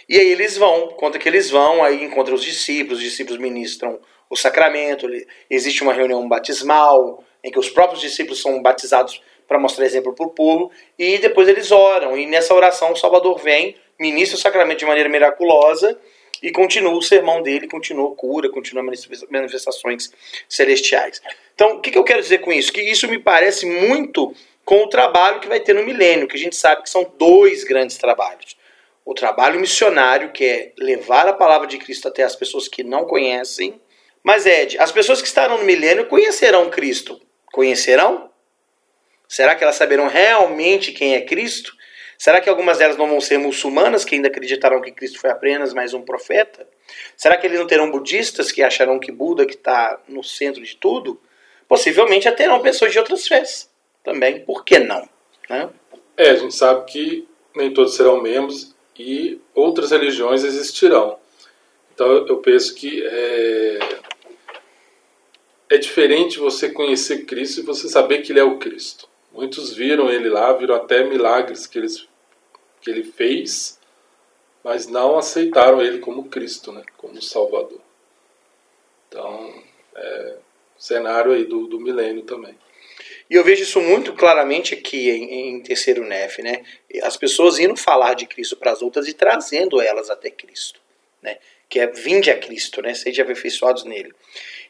E 0.07 0.17
aí 0.17 0.31
eles 0.31 0.57
vão, 0.57 0.87
conta 0.89 1.19
que 1.19 1.29
eles 1.29 1.51
vão, 1.51 1.83
aí 1.83 2.03
encontram 2.03 2.35
os 2.35 2.43
discípulos, 2.43 2.97
os 2.97 3.03
discípulos 3.03 3.39
ministram 3.39 3.99
o 4.29 4.35
sacramento, 4.35 5.07
existe 5.49 5.83
uma 5.83 5.93
reunião 5.93 6.27
batismal, 6.27 7.23
em 7.43 7.51
que 7.51 7.59
os 7.59 7.69
próprios 7.69 8.01
discípulos 8.01 8.41
são 8.41 8.61
batizados 8.61 9.21
para 9.47 9.59
mostrar 9.59 9.85
exemplo 9.85 10.13
para 10.13 10.25
o 10.25 10.31
povo, 10.31 10.71
e 10.97 11.17
depois 11.17 11.47
eles 11.47 11.71
oram, 11.71 12.17
e 12.17 12.25
nessa 12.25 12.53
oração 12.53 12.91
o 12.91 12.95
Salvador 12.95 13.39
vem, 13.39 13.75
ministra 13.99 14.37
o 14.37 14.41
sacramento 14.41 14.79
de 14.79 14.85
maneira 14.85 15.09
miraculosa, 15.09 15.99
e 16.41 16.51
continua 16.51 16.93
o 16.93 17.01
sermão 17.01 17.41
dele, 17.41 17.67
continua 17.67 18.15
cura, 18.15 18.49
continua 18.49 18.83
manifestações 18.83 20.11
celestiais. 20.47 21.21
Então, 21.53 21.77
o 21.77 21.81
que, 21.81 21.91
que 21.91 21.97
eu 21.97 22.03
quero 22.03 22.21
dizer 22.21 22.39
com 22.39 22.51
isso? 22.51 22.71
Que 22.71 22.81
isso 22.81 23.07
me 23.07 23.19
parece 23.19 23.65
muito 23.65 24.33
com 24.63 24.83
o 24.83 24.87
trabalho 24.87 25.39
que 25.39 25.47
vai 25.47 25.59
ter 25.59 25.73
no 25.73 25.83
milênio, 25.83 26.27
que 26.27 26.35
a 26.35 26.39
gente 26.39 26.55
sabe 26.55 26.83
que 26.83 26.89
são 26.89 27.11
dois 27.17 27.63
grandes 27.63 27.97
trabalhos. 27.97 28.55
O 29.03 29.13
trabalho 29.13 29.59
missionário, 29.59 30.31
que 30.31 30.45
é 30.45 30.71
levar 30.77 31.27
a 31.27 31.33
palavra 31.33 31.67
de 31.67 31.77
Cristo 31.77 32.07
até 32.07 32.23
as 32.23 32.35
pessoas 32.35 32.67
que 32.67 32.83
não 32.83 33.05
conhecem. 33.05 33.81
Mas, 34.23 34.45
Ed, 34.45 34.77
as 34.77 34.91
pessoas 34.91 35.21
que 35.21 35.27
estarão 35.27 35.57
no 35.57 35.63
milênio 35.63 36.05
conhecerão 36.05 36.69
Cristo. 36.69 37.19
Conhecerão? 37.51 38.29
Será 39.27 39.55
que 39.55 39.63
elas 39.63 39.75
saberão 39.75 40.07
realmente 40.07 40.91
quem 40.91 41.15
é 41.15 41.21
Cristo? 41.21 41.75
Será 42.19 42.41
que 42.41 42.49
algumas 42.49 42.79
delas 42.79 42.97
não 42.97 43.07
vão 43.07 43.21
ser 43.21 43.37
muçulmanas 43.37 44.03
que 44.03 44.13
ainda 44.13 44.27
acreditaram 44.27 44.81
que 44.81 44.91
Cristo 44.91 45.21
foi 45.21 45.29
apenas 45.29 45.73
mais 45.73 45.93
um 45.93 46.01
profeta? 46.01 46.67
Será 47.15 47.37
que 47.37 47.47
eles 47.47 47.57
não 47.57 47.65
terão 47.65 47.89
budistas 47.89 48.51
que 48.51 48.61
acharão 48.61 48.99
que 48.99 49.09
Buda 49.09 49.45
que 49.45 49.53
está 49.53 49.97
no 50.05 50.21
centro 50.21 50.61
de 50.61 50.75
tudo? 50.75 51.17
Possivelmente 51.65 52.27
até 52.27 52.43
terão 52.43 52.61
pessoas 52.61 52.91
de 52.91 52.99
outras 52.99 53.25
fés 53.25 53.69
também. 54.03 54.41
Por 54.41 54.65
que 54.65 54.79
não? 54.79 55.07
Né? 55.49 55.69
É, 56.17 56.31
a 56.31 56.35
gente 56.35 56.53
sabe 56.53 56.91
que 56.91 57.25
nem 57.55 57.73
todos 57.73 57.95
serão 57.95 58.21
membros 58.21 58.75
e 58.97 59.39
outras 59.55 59.91
religiões 59.91 60.43
existirão. 60.43 61.17
Então 61.95 62.27
eu 62.27 62.35
penso 62.39 62.75
que 62.75 63.01
é, 63.01 63.79
é 65.69 65.77
diferente 65.77 66.37
você 66.37 66.69
conhecer 66.69 67.23
Cristo 67.25 67.61
e 67.61 67.63
você 67.63 67.87
saber 67.87 68.23
que 68.23 68.33
Ele 68.33 68.41
é 68.41 68.43
o 68.43 68.57
Cristo. 68.57 69.07
Muitos 69.31 69.73
viram 69.73 70.09
ele 70.09 70.27
lá, 70.27 70.51
viram 70.53 70.75
até 70.75 71.03
milagres 71.03 71.67
que, 71.67 71.77
eles, 71.77 72.08
que 72.81 72.89
ele 72.89 73.03
fez, 73.03 73.79
mas 74.63 74.87
não 74.87 75.17
aceitaram 75.17 75.81
ele 75.81 75.99
como 75.99 76.29
Cristo, 76.29 76.71
né, 76.71 76.83
como 76.97 77.21
Salvador. 77.21 77.81
Então, 79.07 79.63
é, 79.95 80.35
cenário 80.77 81.31
aí 81.31 81.45
do, 81.45 81.67
do 81.67 81.79
milênio 81.79 82.23
também. 82.23 82.55
E 83.29 83.35
eu 83.35 83.43
vejo 83.43 83.61
isso 83.61 83.79
muito 83.79 84.13
claramente 84.13 84.73
aqui 84.73 85.09
em, 85.09 85.49
em 85.49 85.61
Terceiro 85.61 86.03
Nef, 86.03 86.39
né? 86.39 86.63
As 87.03 87.15
pessoas 87.15 87.59
indo 87.59 87.75
falar 87.75 88.15
de 88.15 88.25
Cristo 88.25 88.57
para 88.57 88.71
as 88.71 88.81
outras 88.81 89.07
e 89.07 89.13
trazendo 89.13 89.79
elas 89.79 90.09
até 90.09 90.31
Cristo, 90.31 90.79
né? 91.21 91.37
Que 91.69 91.79
é 91.79 91.87
vinde 91.87 92.31
a 92.31 92.37
Cristo, 92.37 92.81
né? 92.81 92.93
Sejam 92.95 93.23
aperfeiçoados 93.23 93.83
nele. 93.83 94.11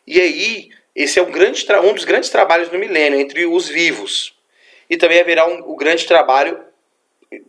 E 0.06 0.20
aí, 0.20 0.70
esse 0.94 1.20
é 1.20 1.22
um, 1.22 1.32
grande 1.32 1.66
um 1.84 1.94
dos 1.94 2.04
grandes 2.04 2.30
trabalhos 2.30 2.68
do 2.68 2.78
milênio, 2.78 3.20
entre 3.20 3.46
os 3.46 3.70
vivos. 3.70 4.34
E 4.90 4.98
também 4.98 5.22
haverá 5.22 5.48
um, 5.48 5.60
o 5.70 5.76
grande 5.76 6.06
trabalho 6.06 6.60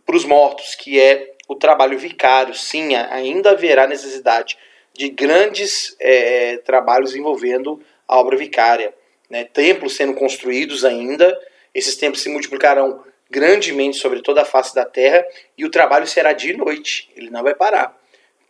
para 0.05 0.15
os 0.15 0.25
mortos, 0.25 0.75
que 0.75 0.99
é 0.99 1.33
o 1.47 1.55
trabalho 1.55 1.97
vicário. 1.97 2.53
Sim, 2.53 2.95
ainda 2.95 3.51
haverá 3.51 3.87
necessidade 3.87 4.57
de 4.93 5.09
grandes 5.09 5.95
é, 5.99 6.57
trabalhos 6.57 7.15
envolvendo 7.15 7.81
a 8.07 8.19
obra 8.19 8.37
vicária 8.37 8.93
né, 9.31 9.45
templos 9.45 9.95
sendo 9.95 10.13
construídos 10.13 10.83
ainda, 10.83 11.39
esses 11.73 11.95
templos 11.95 12.21
se 12.21 12.29
multiplicarão 12.29 13.01
grandemente 13.29 13.95
sobre 13.95 14.21
toda 14.21 14.41
a 14.41 14.45
face 14.45 14.75
da 14.75 14.83
terra 14.83 15.25
e 15.57 15.63
o 15.63 15.71
trabalho 15.71 16.05
será 16.05 16.33
dia 16.33 16.53
e 16.53 16.57
noite, 16.57 17.09
ele 17.15 17.29
não 17.29 17.41
vai 17.41 17.55
parar. 17.55 17.97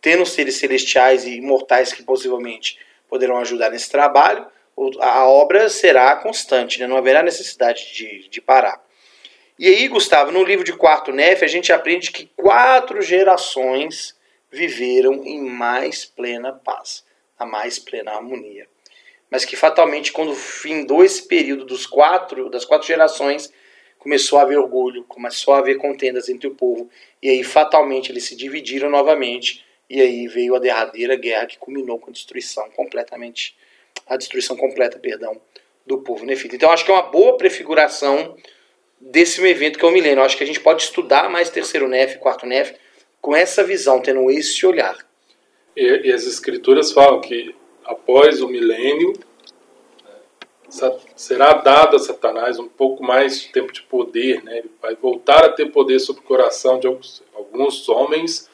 Tendo 0.00 0.26
seres 0.26 0.56
celestiais 0.56 1.24
e 1.24 1.36
imortais 1.36 1.92
que 1.92 2.02
possivelmente 2.02 2.76
poderão 3.08 3.38
ajudar 3.38 3.70
nesse 3.70 3.88
trabalho, 3.88 4.44
a 4.98 5.28
obra 5.28 5.68
será 5.68 6.16
constante, 6.16 6.80
né? 6.80 6.88
não 6.88 6.96
haverá 6.96 7.22
necessidade 7.22 7.94
de, 7.94 8.28
de 8.28 8.40
parar. 8.40 8.82
E 9.62 9.68
aí, 9.68 9.86
Gustavo, 9.86 10.32
no 10.32 10.42
livro 10.42 10.64
de 10.64 10.72
Quarto 10.72 11.12
Nef, 11.12 11.44
a 11.44 11.46
gente 11.46 11.72
aprende 11.72 12.10
que 12.10 12.28
quatro 12.36 13.00
gerações 13.00 14.12
viveram 14.50 15.24
em 15.24 15.40
mais 15.40 16.04
plena 16.04 16.52
paz, 16.52 17.04
a 17.38 17.46
mais 17.46 17.78
plena 17.78 18.10
harmonia 18.10 18.66
mas 19.32 19.46
que 19.46 19.56
fatalmente, 19.56 20.12
quando 20.12 20.34
findou 20.34 21.02
esse 21.02 21.26
período 21.26 21.64
dos 21.64 21.86
quatro, 21.86 22.50
das 22.50 22.66
quatro 22.66 22.86
gerações, 22.86 23.50
começou 23.98 24.38
a 24.38 24.42
haver 24.42 24.58
orgulho, 24.58 25.04
começou 25.04 25.54
a 25.54 25.58
haver 25.58 25.78
contendas 25.78 26.28
entre 26.28 26.46
o 26.46 26.54
povo, 26.54 26.90
e 27.22 27.30
aí 27.30 27.42
fatalmente 27.42 28.12
eles 28.12 28.24
se 28.24 28.36
dividiram 28.36 28.90
novamente, 28.90 29.64
e 29.88 30.02
aí 30.02 30.28
veio 30.28 30.54
a 30.54 30.58
derradeira 30.58 31.16
guerra 31.16 31.46
que 31.46 31.56
culminou 31.56 31.98
com 31.98 32.10
a 32.10 32.12
destruição 32.12 32.68
completamente, 32.72 33.56
a 34.06 34.18
destruição 34.18 34.54
completa, 34.54 34.98
perdão, 34.98 35.40
do 35.86 36.02
povo 36.02 36.26
nefita. 36.26 36.54
Então 36.54 36.70
acho 36.70 36.84
que 36.84 36.90
é 36.90 36.94
uma 36.94 37.04
boa 37.04 37.38
prefiguração 37.38 38.36
desse 39.10 39.44
evento 39.44 39.78
que 39.78 39.84
é 39.84 39.88
o 39.88 39.92
milênio. 39.92 40.22
Acho 40.22 40.36
que 40.36 40.44
a 40.44 40.46
gente 40.46 40.60
pode 40.60 40.82
estudar 40.82 41.28
mais 41.28 41.50
terceiro 41.50 41.88
nef, 41.88 42.16
quarto 42.18 42.46
nef, 42.46 42.74
com 43.20 43.34
essa 43.34 43.64
visão, 43.64 44.00
tendo 44.00 44.30
esse 44.30 44.64
olhar. 44.64 44.96
E, 45.76 46.08
e 46.08 46.12
as 46.12 46.26
escrituras 46.26 46.92
falam 46.92 47.20
que 47.20 47.54
após 47.84 48.40
o 48.40 48.48
milênio, 48.48 49.12
será 51.14 51.52
dado 51.54 51.96
a 51.96 51.98
Satanás 51.98 52.58
um 52.58 52.68
pouco 52.68 53.02
mais 53.02 53.42
de 53.42 53.52
tempo 53.52 53.72
de 53.72 53.82
poder, 53.82 54.42
né? 54.42 54.58
ele 54.58 54.70
vai 54.80 54.94
voltar 54.94 55.44
a 55.44 55.52
ter 55.52 55.66
poder 55.66 56.00
sobre 56.00 56.22
o 56.22 56.24
coração 56.24 56.78
de 56.78 56.86
alguns, 56.86 57.22
alguns 57.34 57.88
homens, 57.88 58.50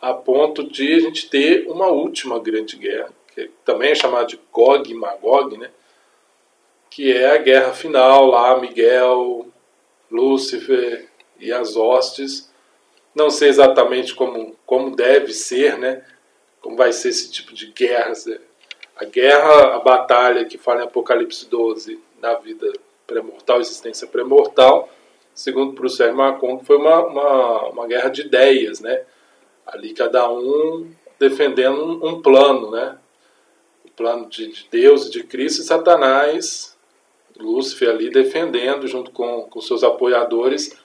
a 0.00 0.12
ponto 0.12 0.62
de 0.64 0.94
a 0.94 1.00
gente 1.00 1.30
ter 1.30 1.66
uma 1.66 1.88
última 1.88 2.38
grande 2.38 2.76
guerra, 2.76 3.10
que 3.34 3.50
também 3.64 3.92
é 3.92 3.94
chamada 3.94 4.26
de 4.26 4.38
Gog 4.52 4.90
e 4.90 4.94
Magog, 4.94 5.56
né? 5.56 5.70
que 6.90 7.12
é 7.12 7.30
a 7.30 7.38
guerra 7.38 7.72
final 7.72 8.26
lá, 8.26 8.58
Miguel, 8.60 9.46
Lúcifer 10.10 11.08
e 11.38 11.52
as 11.52 11.76
hostes. 11.76 12.50
Não 13.14 13.30
sei 13.30 13.48
exatamente 13.48 14.14
como, 14.14 14.56
como 14.66 14.94
deve 14.94 15.32
ser, 15.32 15.78
né? 15.78 16.04
como 16.66 16.76
vai 16.76 16.92
ser 16.92 17.10
esse 17.10 17.30
tipo 17.30 17.54
de 17.54 17.68
guerra, 17.68 18.12
a 18.96 19.04
guerra, 19.04 19.76
a 19.76 19.78
batalha 19.78 20.44
que 20.44 20.58
fala 20.58 20.80
em 20.80 20.84
Apocalipse 20.84 21.46
12 21.48 22.02
na 22.20 22.34
vida 22.34 22.72
pré-mortal, 23.06 23.60
existência 23.60 24.04
pré-mortal, 24.08 24.88
segundo 25.32 25.74
Bruce 25.74 26.04
Macon, 26.10 26.58
foi 26.64 26.76
uma, 26.76 27.06
uma, 27.06 27.68
uma, 27.68 27.86
guerra 27.86 28.08
de 28.08 28.22
ideias, 28.22 28.80
né? 28.80 29.02
Ali 29.64 29.94
cada 29.94 30.28
um 30.28 30.90
defendendo 31.20 31.84
um, 31.84 32.08
um 32.08 32.20
plano, 32.20 32.72
né? 32.72 32.98
O 33.84 33.90
plano 33.92 34.28
de, 34.28 34.48
de, 34.48 34.66
Deus 34.68 35.06
e 35.06 35.10
de 35.10 35.22
Cristo 35.22 35.62
e 35.62 35.64
Satanás, 35.64 36.75
Lúcifer 37.38 37.90
ali 37.90 38.10
defendendo, 38.10 38.86
junto 38.86 39.10
com, 39.10 39.42
com 39.42 39.60
seus 39.60 39.82
apoiadores, 39.84 40.76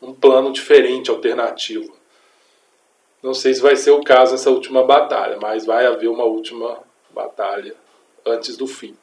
um 0.00 0.12
plano 0.14 0.52
diferente, 0.52 1.10
alternativo. 1.10 1.94
Não 3.22 3.32
sei 3.32 3.54
se 3.54 3.60
vai 3.60 3.74
ser 3.74 3.90
o 3.90 4.02
caso 4.02 4.32
nessa 4.32 4.50
última 4.50 4.84
batalha, 4.84 5.38
mas 5.40 5.64
vai 5.64 5.86
haver 5.86 6.08
uma 6.08 6.24
última 6.24 6.78
batalha 7.10 7.74
antes 8.24 8.56
do 8.56 8.66
fim. 8.66 8.96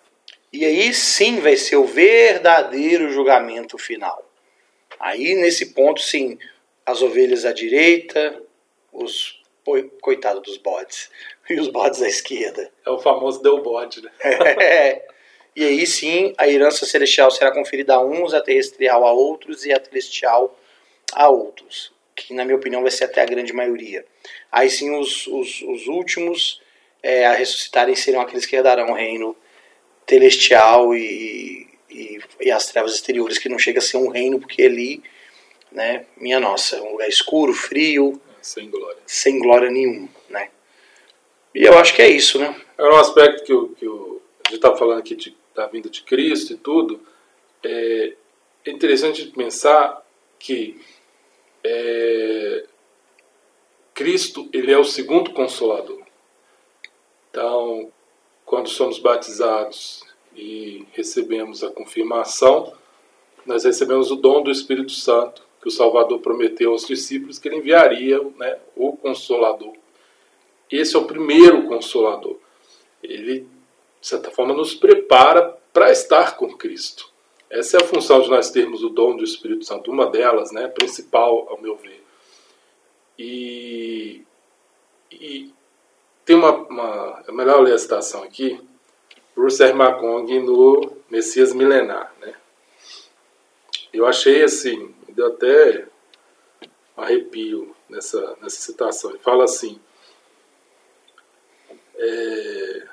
E 0.53 0.65
aí 0.65 0.93
sim 0.93 1.39
vai 1.39 1.55
ser 1.55 1.77
o 1.77 1.85
verdadeiro 1.85 3.09
julgamento 3.11 3.77
final. 3.77 4.23
Aí 4.99 5.33
nesse 5.35 5.73
ponto 5.73 6.01
sim, 6.01 6.37
as 6.85 7.01
ovelhas 7.01 7.45
à 7.45 7.51
direita, 7.51 8.39
os 8.91 9.41
coitado 10.01 10.41
dos 10.41 10.57
bodes 10.57 11.09
e 11.49 11.59
os 11.59 11.67
bodes 11.67 12.01
à 12.01 12.07
esquerda. 12.07 12.69
É 12.85 12.89
o 12.89 12.99
famoso 12.99 13.41
deu 13.41 13.61
bode, 13.61 14.01
né? 14.01 14.11
é. 14.23 15.10
E 15.55 15.65
aí 15.65 15.85
sim, 15.85 16.33
a 16.37 16.47
herança 16.47 16.85
celestial 16.85 17.29
será 17.29 17.51
conferida 17.51 17.95
a 17.95 18.01
uns, 18.01 18.33
a 18.33 18.41
terrestrial 18.41 19.05
a 19.05 19.11
outros 19.11 19.65
e 19.65 19.73
a 19.73 19.83
celestial 19.83 20.57
a 21.13 21.29
outros, 21.29 21.91
que 22.15 22.33
na 22.33 22.45
minha 22.45 22.57
opinião 22.57 22.81
vai 22.81 22.91
ser 22.91 23.05
até 23.05 23.21
a 23.21 23.25
grande 23.25 23.51
maioria. 23.51 24.05
Aí 24.51 24.69
sim 24.69 24.95
os, 24.95 25.27
os, 25.27 25.61
os 25.61 25.87
últimos 25.87 26.61
é, 27.03 27.25
a 27.25 27.33
ressuscitarem 27.33 27.95
serão 27.95 28.21
aqueles 28.21 28.45
que 28.45 28.55
herdarão 28.55 28.91
o 28.91 28.95
reino 28.95 29.35
celestial 30.07 30.93
e, 30.93 31.67
e, 31.89 32.19
e, 32.41 32.51
as 32.51 32.67
trevas 32.67 32.93
exteriores, 32.93 33.37
que 33.37 33.49
não 33.49 33.57
chega 33.57 33.79
a 33.79 33.81
ser 33.81 33.97
um 33.97 34.09
reino, 34.09 34.39
porque 34.39 34.63
ali, 34.63 35.01
né, 35.71 36.05
minha 36.17 36.39
nossa, 36.39 36.81
um 36.81 36.91
lugar 36.91 37.07
escuro, 37.07 37.53
frio, 37.53 38.21
sem 38.41 38.69
glória, 38.69 39.01
sem 39.05 39.39
glória 39.39 39.71
nenhuma, 39.71 40.09
né. 40.29 40.49
E 41.55 41.63
eu 41.63 41.77
acho 41.77 41.93
que 41.95 42.01
é 42.01 42.09
isso, 42.09 42.39
né. 42.39 42.53
É 42.77 42.83
um 42.83 42.97
aspecto 42.97 43.43
que, 43.43 43.53
o, 43.53 43.69
que 43.69 43.87
o, 43.87 44.21
a 44.45 44.49
gente 44.49 44.57
está 44.57 44.75
falando 44.75 44.99
aqui 44.99 45.15
de, 45.15 45.35
da 45.55 45.67
vinda 45.67 45.89
de 45.89 46.01
Cristo 46.03 46.53
e 46.53 46.57
tudo, 46.57 46.99
é, 47.63 48.13
é 48.65 48.71
interessante 48.71 49.25
pensar 49.27 50.01
que 50.39 50.79
é, 51.63 52.65
Cristo 53.93 54.49
ele 54.51 54.71
é 54.71 54.77
o 54.77 54.83
segundo 54.83 55.31
consolador. 55.31 56.01
Então, 57.29 57.91
quando 58.45 58.67
somos 58.67 58.99
batizados 58.99 60.03
e 60.35 60.85
recebemos 60.93 61.63
a 61.63 61.71
confirmação, 61.71 62.73
nós 63.45 63.63
recebemos 63.63 64.11
o 64.11 64.15
dom 64.15 64.43
do 64.43 64.51
Espírito 64.51 64.91
Santo, 64.91 65.43
que 65.61 65.67
o 65.67 65.71
Salvador 65.71 66.19
prometeu 66.19 66.71
aos 66.71 66.85
discípulos 66.85 67.37
que 67.37 67.47
ele 67.47 67.57
enviaria 67.57 68.19
né, 68.37 68.57
o 68.75 68.97
Consolador. 68.97 69.73
Esse 70.69 70.95
é 70.95 70.99
o 70.99 71.05
primeiro 71.05 71.67
Consolador. 71.67 72.37
Ele, 73.03 73.47
de 74.01 74.07
certa 74.07 74.31
forma, 74.31 74.53
nos 74.53 74.73
prepara 74.73 75.55
para 75.71 75.91
estar 75.91 76.35
com 76.35 76.57
Cristo. 76.57 77.09
Essa 77.49 77.77
é 77.77 77.81
a 77.83 77.87
função 77.87 78.21
de 78.21 78.29
nós 78.29 78.49
termos 78.49 78.83
o 78.83 78.89
dom 78.89 79.15
do 79.15 79.23
Espírito 79.23 79.63
Santo, 79.63 79.91
uma 79.91 80.07
delas, 80.09 80.51
né, 80.51 80.67
principal, 80.67 81.47
ao 81.49 81.61
meu 81.61 81.75
ver. 81.77 82.03
E, 83.17 84.23
e 85.11 85.53
tem 86.25 86.35
uma, 86.35 86.51
uma, 86.51 87.23
é 87.27 87.31
melhor 87.31 87.61
ler 87.61 87.73
a 87.75 87.77
citação 87.77 88.23
aqui, 88.23 88.59
Bruce 89.35 89.61
R. 89.61 89.73
Macong 89.73 90.39
no 90.39 90.91
Messias 91.09 91.53
Milenar. 91.53 92.13
Né? 92.19 92.33
Eu 93.93 94.05
achei 94.05 94.43
assim, 94.43 94.93
deu 95.09 95.27
até 95.27 95.85
um 96.97 97.01
arrepio 97.01 97.75
nessa, 97.89 98.37
nessa 98.41 98.61
citação. 98.61 99.11
Ele 99.11 99.19
fala 99.19 99.43
assim: 99.43 99.79
é, 101.95 102.87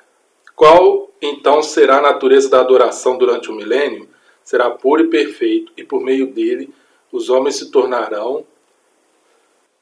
Qual 0.59 1.09
então 1.21 1.63
será 1.63 1.99
a 1.99 2.01
natureza 2.01 2.49
da 2.49 2.59
adoração 2.59 3.17
durante 3.17 3.49
o 3.49 3.53
milênio? 3.53 4.09
Será 4.43 4.69
puro 4.69 5.03
e 5.03 5.07
perfeito, 5.07 5.71
e 5.77 5.85
por 5.85 6.01
meio 6.01 6.33
dele 6.33 6.69
os 7.13 7.29
homens 7.29 7.55
se 7.55 7.71
tornarão 7.71 8.45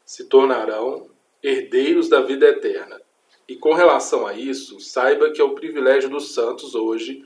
se 0.06 0.26
tornarão 0.26 1.08
herdeiros 1.42 2.08
da 2.08 2.22
vida 2.22 2.46
eterna. 2.46 3.02
E 3.48 3.56
com 3.56 3.74
relação 3.74 4.28
a 4.28 4.34
isso, 4.34 4.80
saiba 4.80 5.32
que 5.32 5.42
é 5.42 5.44
o 5.44 5.56
privilégio 5.56 6.12
dos 6.12 6.36
santos 6.36 6.76
hoje 6.76 7.26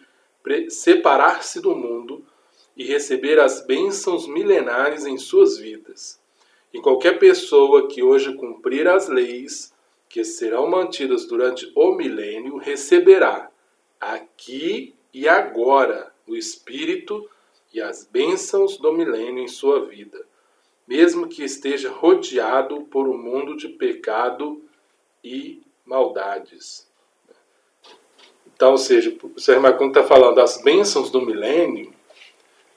separar-se 0.70 1.60
do 1.60 1.76
mundo 1.76 2.24
e 2.78 2.86
receber 2.86 3.38
as 3.38 3.66
bênçãos 3.66 4.28
milenares 4.28 5.06
em 5.06 5.18
suas 5.18 5.58
vidas. 5.58 6.18
E 6.74 6.80
qualquer 6.80 7.20
pessoa 7.20 7.90
que 7.90 8.02
hoje 8.02 8.34
cumprir 8.34 8.88
as 8.88 9.10
leis 9.10 9.71
que 10.12 10.26
serão 10.26 10.70
mantidas 10.70 11.26
durante 11.26 11.72
o 11.74 11.94
milênio 11.94 12.58
receberá 12.58 13.50
aqui 14.00 14.94
e 15.14 15.28
agora 15.28 16.12
o 16.28 16.36
Espírito 16.36 17.30
e 17.74 17.80
as 17.80 18.04
bênçãos 18.04 18.76
do 18.78 18.92
milênio 18.92 19.42
em 19.42 19.48
sua 19.48 19.86
vida, 19.86 20.22
mesmo 20.86 21.30
que 21.30 21.44
esteja 21.44 21.90
rodeado 21.90 22.82
por 22.92 23.08
um 23.08 23.18
mundo 23.18 23.56
de 23.56 23.70
pecado 23.70 24.62
e 25.24 25.62
maldades. 25.86 26.86
Então, 28.54 28.72
ou 28.72 28.78
seja, 28.78 29.16
o 29.24 29.40
Sr. 29.40 29.62
Macron 29.62 29.88
está 29.88 30.04
falando 30.04 30.36
das 30.36 30.62
bênçãos 30.62 31.10
do 31.10 31.22
milênio, 31.22 31.94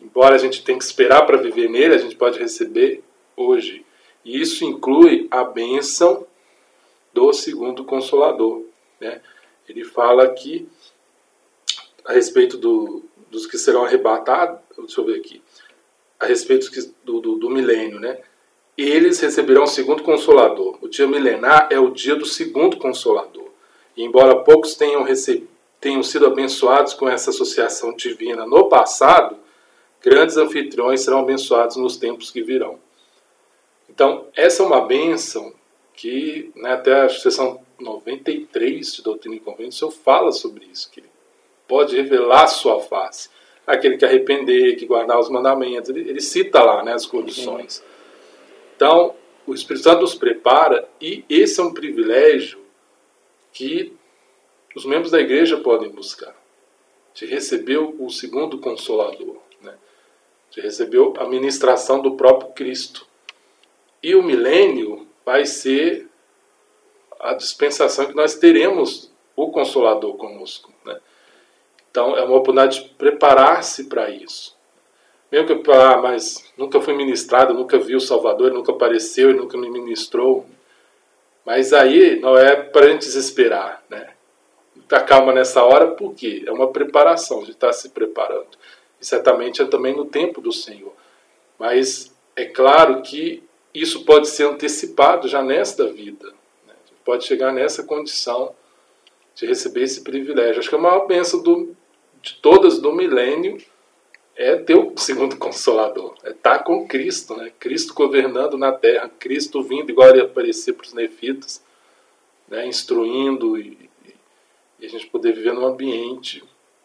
embora 0.00 0.36
a 0.36 0.38
gente 0.38 0.62
tenha 0.62 0.78
que 0.78 0.84
esperar 0.84 1.26
para 1.26 1.36
viver 1.36 1.68
nele, 1.68 1.96
a 1.96 1.98
gente 1.98 2.14
pode 2.14 2.38
receber 2.38 3.02
hoje. 3.36 3.84
E 4.24 4.40
isso 4.40 4.64
inclui 4.64 5.26
a 5.32 5.42
bênção 5.42 6.24
do 7.14 7.32
segundo 7.32 7.84
consolador. 7.84 8.62
Né? 9.00 9.22
Ele 9.68 9.84
fala 9.84 10.24
aqui 10.24 10.68
a 12.04 12.12
respeito 12.12 12.58
do, 12.58 13.02
dos 13.30 13.46
que 13.46 13.56
serão 13.56 13.84
arrebatados, 13.84 14.60
deixa 14.76 15.00
eu 15.00 15.04
ver 15.06 15.16
aqui, 15.20 15.40
a 16.20 16.26
respeito 16.26 16.68
do, 17.02 17.20
do, 17.20 17.36
do 17.36 17.50
milênio, 17.50 17.98
né? 17.98 18.18
Eles 18.76 19.20
receberão 19.20 19.62
o 19.62 19.68
segundo 19.68 20.02
consolador. 20.02 20.78
O 20.82 20.88
dia 20.88 21.06
milenar 21.06 21.68
é 21.70 21.78
o 21.78 21.90
dia 21.90 22.16
do 22.16 22.26
segundo 22.26 22.76
consolador. 22.76 23.48
E 23.96 24.02
embora 24.02 24.40
poucos 24.40 24.74
tenham, 24.74 25.04
recebido, 25.04 25.48
tenham 25.80 26.02
sido 26.02 26.26
abençoados 26.26 26.92
com 26.92 27.08
essa 27.08 27.30
associação 27.30 27.94
divina 27.94 28.44
no 28.44 28.68
passado, 28.68 29.36
grandes 30.02 30.36
anfitriões 30.36 31.02
serão 31.02 31.20
abençoados 31.20 31.76
nos 31.76 31.96
tempos 31.96 32.30
que 32.30 32.42
virão. 32.42 32.78
Então, 33.88 34.26
essa 34.34 34.62
é 34.62 34.66
uma 34.66 34.80
bênção 34.80 35.52
que 35.96 36.52
né, 36.56 36.72
até 36.72 37.02
a 37.02 37.08
sessão 37.08 37.60
93 37.78 38.94
de 38.94 39.02
Doutrina 39.02 39.36
e 39.36 39.40
Convênio, 39.40 39.70
o 39.70 39.72
Senhor 39.72 39.90
fala 39.90 40.32
sobre 40.32 40.66
isso, 40.66 40.90
que 40.90 41.00
ele 41.00 41.10
pode 41.66 41.96
revelar 41.96 42.46
sua 42.48 42.80
face. 42.80 43.28
Aquele 43.66 43.96
que 43.96 44.04
arrepender, 44.04 44.76
que 44.76 44.86
guardar 44.86 45.18
os 45.18 45.30
mandamentos, 45.30 45.88
ele, 45.88 46.08
ele 46.08 46.20
cita 46.20 46.62
lá 46.62 46.84
né, 46.84 46.92
as 46.92 47.06
condições. 47.06 47.82
Então, 48.76 49.14
o 49.46 49.54
Espírito 49.54 49.84
Santo 49.84 50.02
nos 50.02 50.14
prepara 50.14 50.86
e 51.00 51.24
esse 51.28 51.60
é 51.60 51.62
um 51.62 51.72
privilégio 51.72 52.58
que 53.52 53.92
os 54.74 54.84
membros 54.84 55.12
da 55.12 55.20
igreja 55.20 55.58
podem 55.58 55.90
buscar. 55.90 56.34
De 57.14 57.26
receber 57.26 57.78
o 57.78 58.10
segundo 58.10 58.58
consolador, 58.58 59.36
né? 59.62 59.72
de 60.50 60.60
receber 60.60 60.98
a 61.18 61.24
ministração 61.24 62.02
do 62.02 62.16
próprio 62.16 62.50
Cristo. 62.50 63.06
E 64.02 64.16
o 64.16 64.22
milênio 64.22 65.03
vai 65.24 65.46
ser 65.46 66.08
a 67.20 67.34
dispensação 67.34 68.06
que 68.06 68.14
nós 68.14 68.34
teremos 68.34 69.10
o 69.36 69.50
Consolador 69.50 70.16
conosco. 70.16 70.72
Né? 70.84 70.98
Então 71.90 72.16
é 72.16 72.22
uma 72.22 72.36
oportunidade 72.36 72.82
de 72.82 72.88
preparar-se 72.90 73.84
para 73.84 74.10
isso. 74.10 74.54
Mesmo 75.30 75.62
que 75.62 75.70
ah, 75.72 75.98
mas 75.98 76.44
nunca 76.56 76.80
fui 76.80 76.94
ministrado, 76.94 77.54
nunca 77.54 77.78
vi 77.78 77.96
o 77.96 78.00
Salvador, 78.00 78.52
nunca 78.52 78.72
apareceu 78.72 79.30
e 79.30 79.34
nunca 79.34 79.56
me 79.56 79.68
ministrou. 79.68 80.46
Mas 81.44 81.72
aí 81.72 82.20
não 82.20 82.36
é 82.38 82.54
para 82.54 82.86
a 82.86 82.88
gente 82.90 83.00
desesperar, 83.00 83.82
né? 83.90 84.10
Tá 84.88 85.00
calma 85.00 85.32
nessa 85.32 85.64
hora, 85.64 85.88
porque 85.88 86.44
é 86.46 86.52
uma 86.52 86.70
preparação, 86.70 87.42
de 87.42 87.50
estar 87.50 87.68
tá 87.68 87.72
se 87.72 87.88
preparando. 87.88 88.56
E 89.00 89.04
certamente 89.04 89.60
é 89.60 89.64
também 89.64 89.96
no 89.96 90.04
tempo 90.04 90.40
do 90.40 90.52
Senhor. 90.52 90.92
Mas 91.58 92.14
é 92.36 92.44
claro 92.44 93.02
que 93.02 93.42
isso 93.74 94.04
pode 94.04 94.28
ser 94.28 94.44
antecipado 94.44 95.26
já 95.26 95.42
nesta 95.42 95.88
vida. 95.92 96.32
Né? 96.66 96.74
Pode 97.04 97.24
chegar 97.24 97.52
nessa 97.52 97.82
condição 97.82 98.54
de 99.34 99.46
receber 99.46 99.82
esse 99.82 100.02
privilégio. 100.02 100.60
Acho 100.60 100.68
que 100.68 100.76
a 100.76 100.78
maior 100.78 101.06
bênção 101.06 101.42
do, 101.42 101.74
de 102.22 102.34
todas 102.34 102.78
do 102.78 102.92
milênio 102.92 103.60
é 104.36 104.56
ter 104.56 104.76
o 104.76 104.92
segundo 104.98 105.36
consolador, 105.36 106.14
é 106.22 106.30
estar 106.30 106.60
com 106.60 106.86
Cristo, 106.86 107.36
né? 107.36 107.52
Cristo 107.58 107.94
governando 107.94 108.56
na 108.56 108.72
terra, 108.72 109.10
Cristo 109.18 109.62
vindo, 109.62 109.90
igual 109.90 110.10
ele 110.10 110.20
aparecer 110.20 110.74
para 110.74 110.86
os 110.86 110.92
nefitas, 110.92 111.62
né? 112.48 112.66
instruindo 112.66 113.58
e, 113.58 113.90
e 114.78 114.86
a 114.86 114.88
gente 114.88 115.06
poder 115.06 115.32
viver 115.32 115.52
num 115.52 115.66
ambiente 115.66 116.42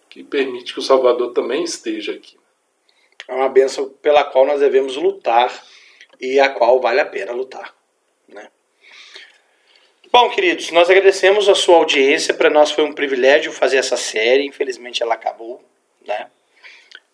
que 0.10 0.24
permite 0.24 0.74
que 0.74 0.80
o 0.80 0.84
Salvador 0.84 1.34
também 1.34 1.64
esteja 1.64 2.14
aqui. 2.14 2.38
É 3.28 3.34
uma 3.34 3.50
bênção 3.50 3.88
pela 4.02 4.24
qual 4.24 4.46
nós 4.46 4.60
devemos 4.60 4.96
lutar 4.96 5.54
e 6.20 6.40
a 6.40 6.50
qual 6.50 6.80
vale 6.80 7.00
a 7.00 7.06
pena 7.06 7.32
lutar. 7.32 7.74
Né? 8.28 8.50
Bom, 10.12 10.30
queridos, 10.30 10.72
nós 10.72 10.90
agradecemos 10.90 11.48
a 11.48 11.56
sua 11.56 11.78
audiência. 11.78 12.34
Para 12.34 12.50
nós 12.50 12.72
foi 12.72 12.84
um 12.84 12.94
privilégio 12.94 13.52
fazer 13.52 13.78
essa 13.78 13.96
série. 13.96 14.46
Infelizmente 14.46 15.02
ela 15.02 15.14
acabou. 15.14 15.64
Né? 16.06 16.28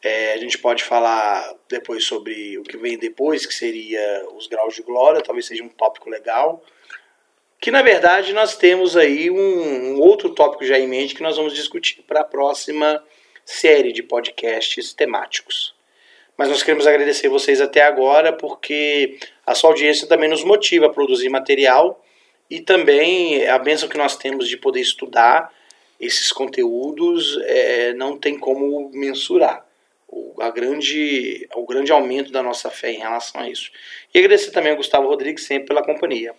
É, 0.01 0.33
a 0.33 0.37
gente 0.37 0.57
pode 0.57 0.83
falar 0.83 1.53
depois 1.69 2.05
sobre 2.05 2.57
o 2.57 2.63
que 2.63 2.77
vem 2.77 2.97
depois, 2.97 3.45
que 3.45 3.53
seria 3.53 4.25
os 4.35 4.47
graus 4.47 4.75
de 4.75 4.81
glória. 4.81 5.21
Talvez 5.21 5.45
seja 5.45 5.63
um 5.63 5.69
tópico 5.69 6.09
legal. 6.09 6.63
Que 7.59 7.69
na 7.69 7.81
verdade 7.81 8.33
nós 8.33 8.55
temos 8.55 8.95
aí 8.95 9.29
um, 9.29 9.95
um 9.95 9.99
outro 9.99 10.33
tópico 10.33 10.65
já 10.65 10.79
em 10.79 10.87
mente 10.87 11.15
que 11.15 11.23
nós 11.23 11.37
vamos 11.37 11.53
discutir 11.53 12.01
para 12.03 12.21
a 12.21 12.25
próxima 12.25 13.03
série 13.43 13.91
de 13.91 14.01
podcasts 14.01 14.93
temáticos. 14.93 15.74
Mas 16.37 16.49
nós 16.49 16.63
queremos 16.63 16.85
agradecer 16.85 17.29
vocês 17.29 17.61
até 17.61 17.81
agora, 17.81 18.33
porque 18.33 19.17
a 19.45 19.55
sua 19.55 19.69
audiência 19.69 20.07
também 20.07 20.29
nos 20.29 20.43
motiva 20.43 20.87
a 20.87 20.89
produzir 20.89 21.29
material 21.29 22.03
e 22.49 22.59
também 22.59 23.47
a 23.47 23.57
bênção 23.57 23.87
que 23.87 23.97
nós 23.97 24.17
temos 24.17 24.47
de 24.47 24.57
poder 24.57 24.81
estudar 24.81 25.51
esses 25.99 26.31
conteúdos 26.31 27.37
é, 27.43 27.93
não 27.93 28.17
tem 28.17 28.37
como 28.37 28.89
mensurar 28.93 29.65
o, 30.07 30.35
a 30.41 30.49
grande, 30.49 31.47
o 31.55 31.65
grande 31.65 31.91
aumento 31.91 32.31
da 32.31 32.43
nossa 32.43 32.69
fé 32.69 32.91
em 32.91 32.99
relação 32.99 33.41
a 33.41 33.49
isso. 33.49 33.71
E 34.13 34.19
agradecer 34.19 34.51
também 34.51 34.71
ao 34.71 34.77
Gustavo 34.77 35.07
Rodrigues 35.07 35.45
sempre 35.45 35.67
pela 35.67 35.83
companhia. 35.83 36.35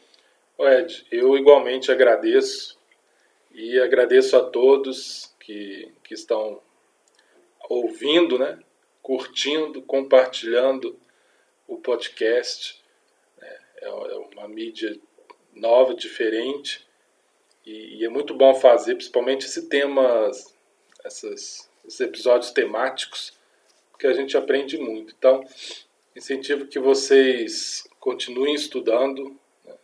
Ed, 0.58 1.06
eu 1.10 1.36
igualmente 1.36 1.90
agradeço 1.90 2.78
e 3.52 3.78
agradeço 3.80 4.36
a 4.36 4.42
todos 4.42 5.34
que, 5.40 5.90
que 6.04 6.14
estão 6.14 6.60
ouvindo, 7.68 8.38
né? 8.38 8.58
Curtindo, 9.06 9.80
compartilhando 9.82 10.98
o 11.68 11.76
podcast. 11.76 12.82
Né? 13.40 13.56
É, 13.82 13.86
é 13.86 14.16
uma 14.34 14.48
mídia 14.48 14.98
nova, 15.54 15.94
diferente, 15.94 16.84
e, 17.64 18.04
é 18.04 18.08
muito 18.08 18.34
bom 18.34 18.52
fazer, 18.56 18.96
principalmente 18.96 19.46
esse 19.46 19.68
tema, 19.68 20.28
essas, 21.04 21.68
esses 21.86 22.00
episódios 22.00 22.50
temáticos, 22.50 23.32
porque 23.92 24.08
a 24.08 24.12
gente 24.12 24.36
aprende 24.36 24.76
muito. 24.76 25.14
Então, 25.16 25.46
incentivo 26.16 26.66
que 26.66 26.80
vocês 26.80 27.88
continuem 28.00 28.54
estudando, 28.54 29.36
né? 29.64 29.74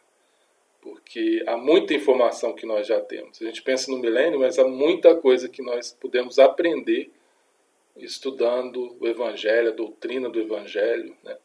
porque 0.81 1.45
há 1.47 1.57
muita 1.57 1.95
informação 1.95 2.55
que 2.55 2.67
nós 2.67 2.89
já 2.89 3.01
temos. 3.01 3.41
A 3.41 3.45
gente 3.45 3.63
pensa 3.63 3.89
no 3.89 3.99
milênio, 3.99 4.41
mas 4.41 4.59
há 4.59 4.67
muita 4.67 5.15
coisa 5.15 5.49
que 5.49 5.63
nós 5.63 5.97
podemos 6.01 6.41
aprender 6.41 7.09
estudando 7.97 8.97
o 9.01 9.07
Evangelho, 9.07 9.71
a 9.71 9.75
doutrina 9.75 10.29
do 10.29 10.41
Evangelho, 10.41 11.17
né? 11.23 11.37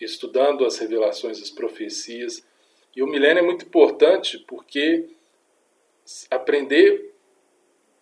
estudando 0.00 0.64
as 0.64 0.78
revelações, 0.78 1.40
as 1.40 1.50
profecias. 1.50 2.44
E 2.94 3.02
o 3.02 3.06
milênio 3.06 3.40
é 3.40 3.46
muito 3.46 3.64
importante 3.64 4.38
porque 4.38 5.08
aprender 6.30 7.12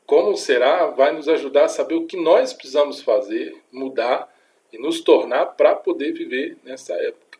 como 0.06 0.36
será 0.36 0.86
vai 0.86 1.12
nos 1.12 1.28
ajudar 1.28 1.66
a 1.66 1.68
saber 1.68 1.94
o 1.94 2.06
que 2.06 2.16
nós 2.16 2.52
precisamos 2.52 3.00
fazer, 3.00 3.56
mudar 3.70 4.28
e 4.72 4.78
nos 4.78 5.00
tornar 5.00 5.46
para 5.46 5.76
poder 5.76 6.12
viver 6.12 6.56
nessa 6.64 6.94
época. 6.94 7.38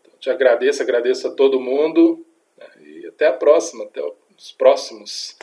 Então, 0.00 0.12
te 0.20 0.28
agradeço, 0.28 0.82
agradeço 0.82 1.28
a 1.28 1.30
todo 1.30 1.60
mundo 1.60 2.24
né? 2.56 2.66
e 2.80 3.06
até 3.06 3.28
a 3.28 3.32
próxima, 3.32 3.84
até 3.84 4.02
os 4.36 4.52
próximos 4.52 5.36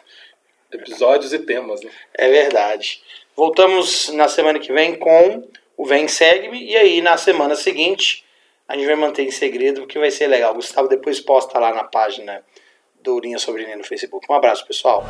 episódios 0.71 1.33
e 1.33 1.39
temas. 1.39 1.81
Né? 1.81 1.91
É 2.13 2.29
verdade. 2.29 3.01
Voltamos 3.36 4.10
na 4.10 4.29
semana 4.29 4.60
que 4.60 4.71
vem 4.71 4.96
com 4.96 5.44
o 5.75 5.86
Vem 5.86 6.08
Segue-me. 6.08 6.63
E 6.63 6.75
aí, 6.77 7.02
na 7.02 7.17
semana 7.17 7.54
seguinte, 7.56 8.23
a 8.65 8.75
gente 8.75 8.86
vai 8.86 8.96
manter 8.96 9.23
em 9.23 9.31
segredo, 9.31 9.81
porque 9.81 10.00
vai 10.00 10.10
ser 10.10 10.27
legal. 10.27 10.52
O 10.52 10.56
Gustavo 10.56 10.88
depois 10.88 11.19
posta 11.19 11.60
lá 11.60 11.73
na 11.73 11.83
página 11.83 12.42
do 13.02 13.15
Urinha 13.15 13.38
Sobre 13.38 13.75
no 13.75 13.83
Facebook. 13.83 14.25
Um 14.29 14.36
abraço, 14.36 14.65
pessoal. 14.65 15.04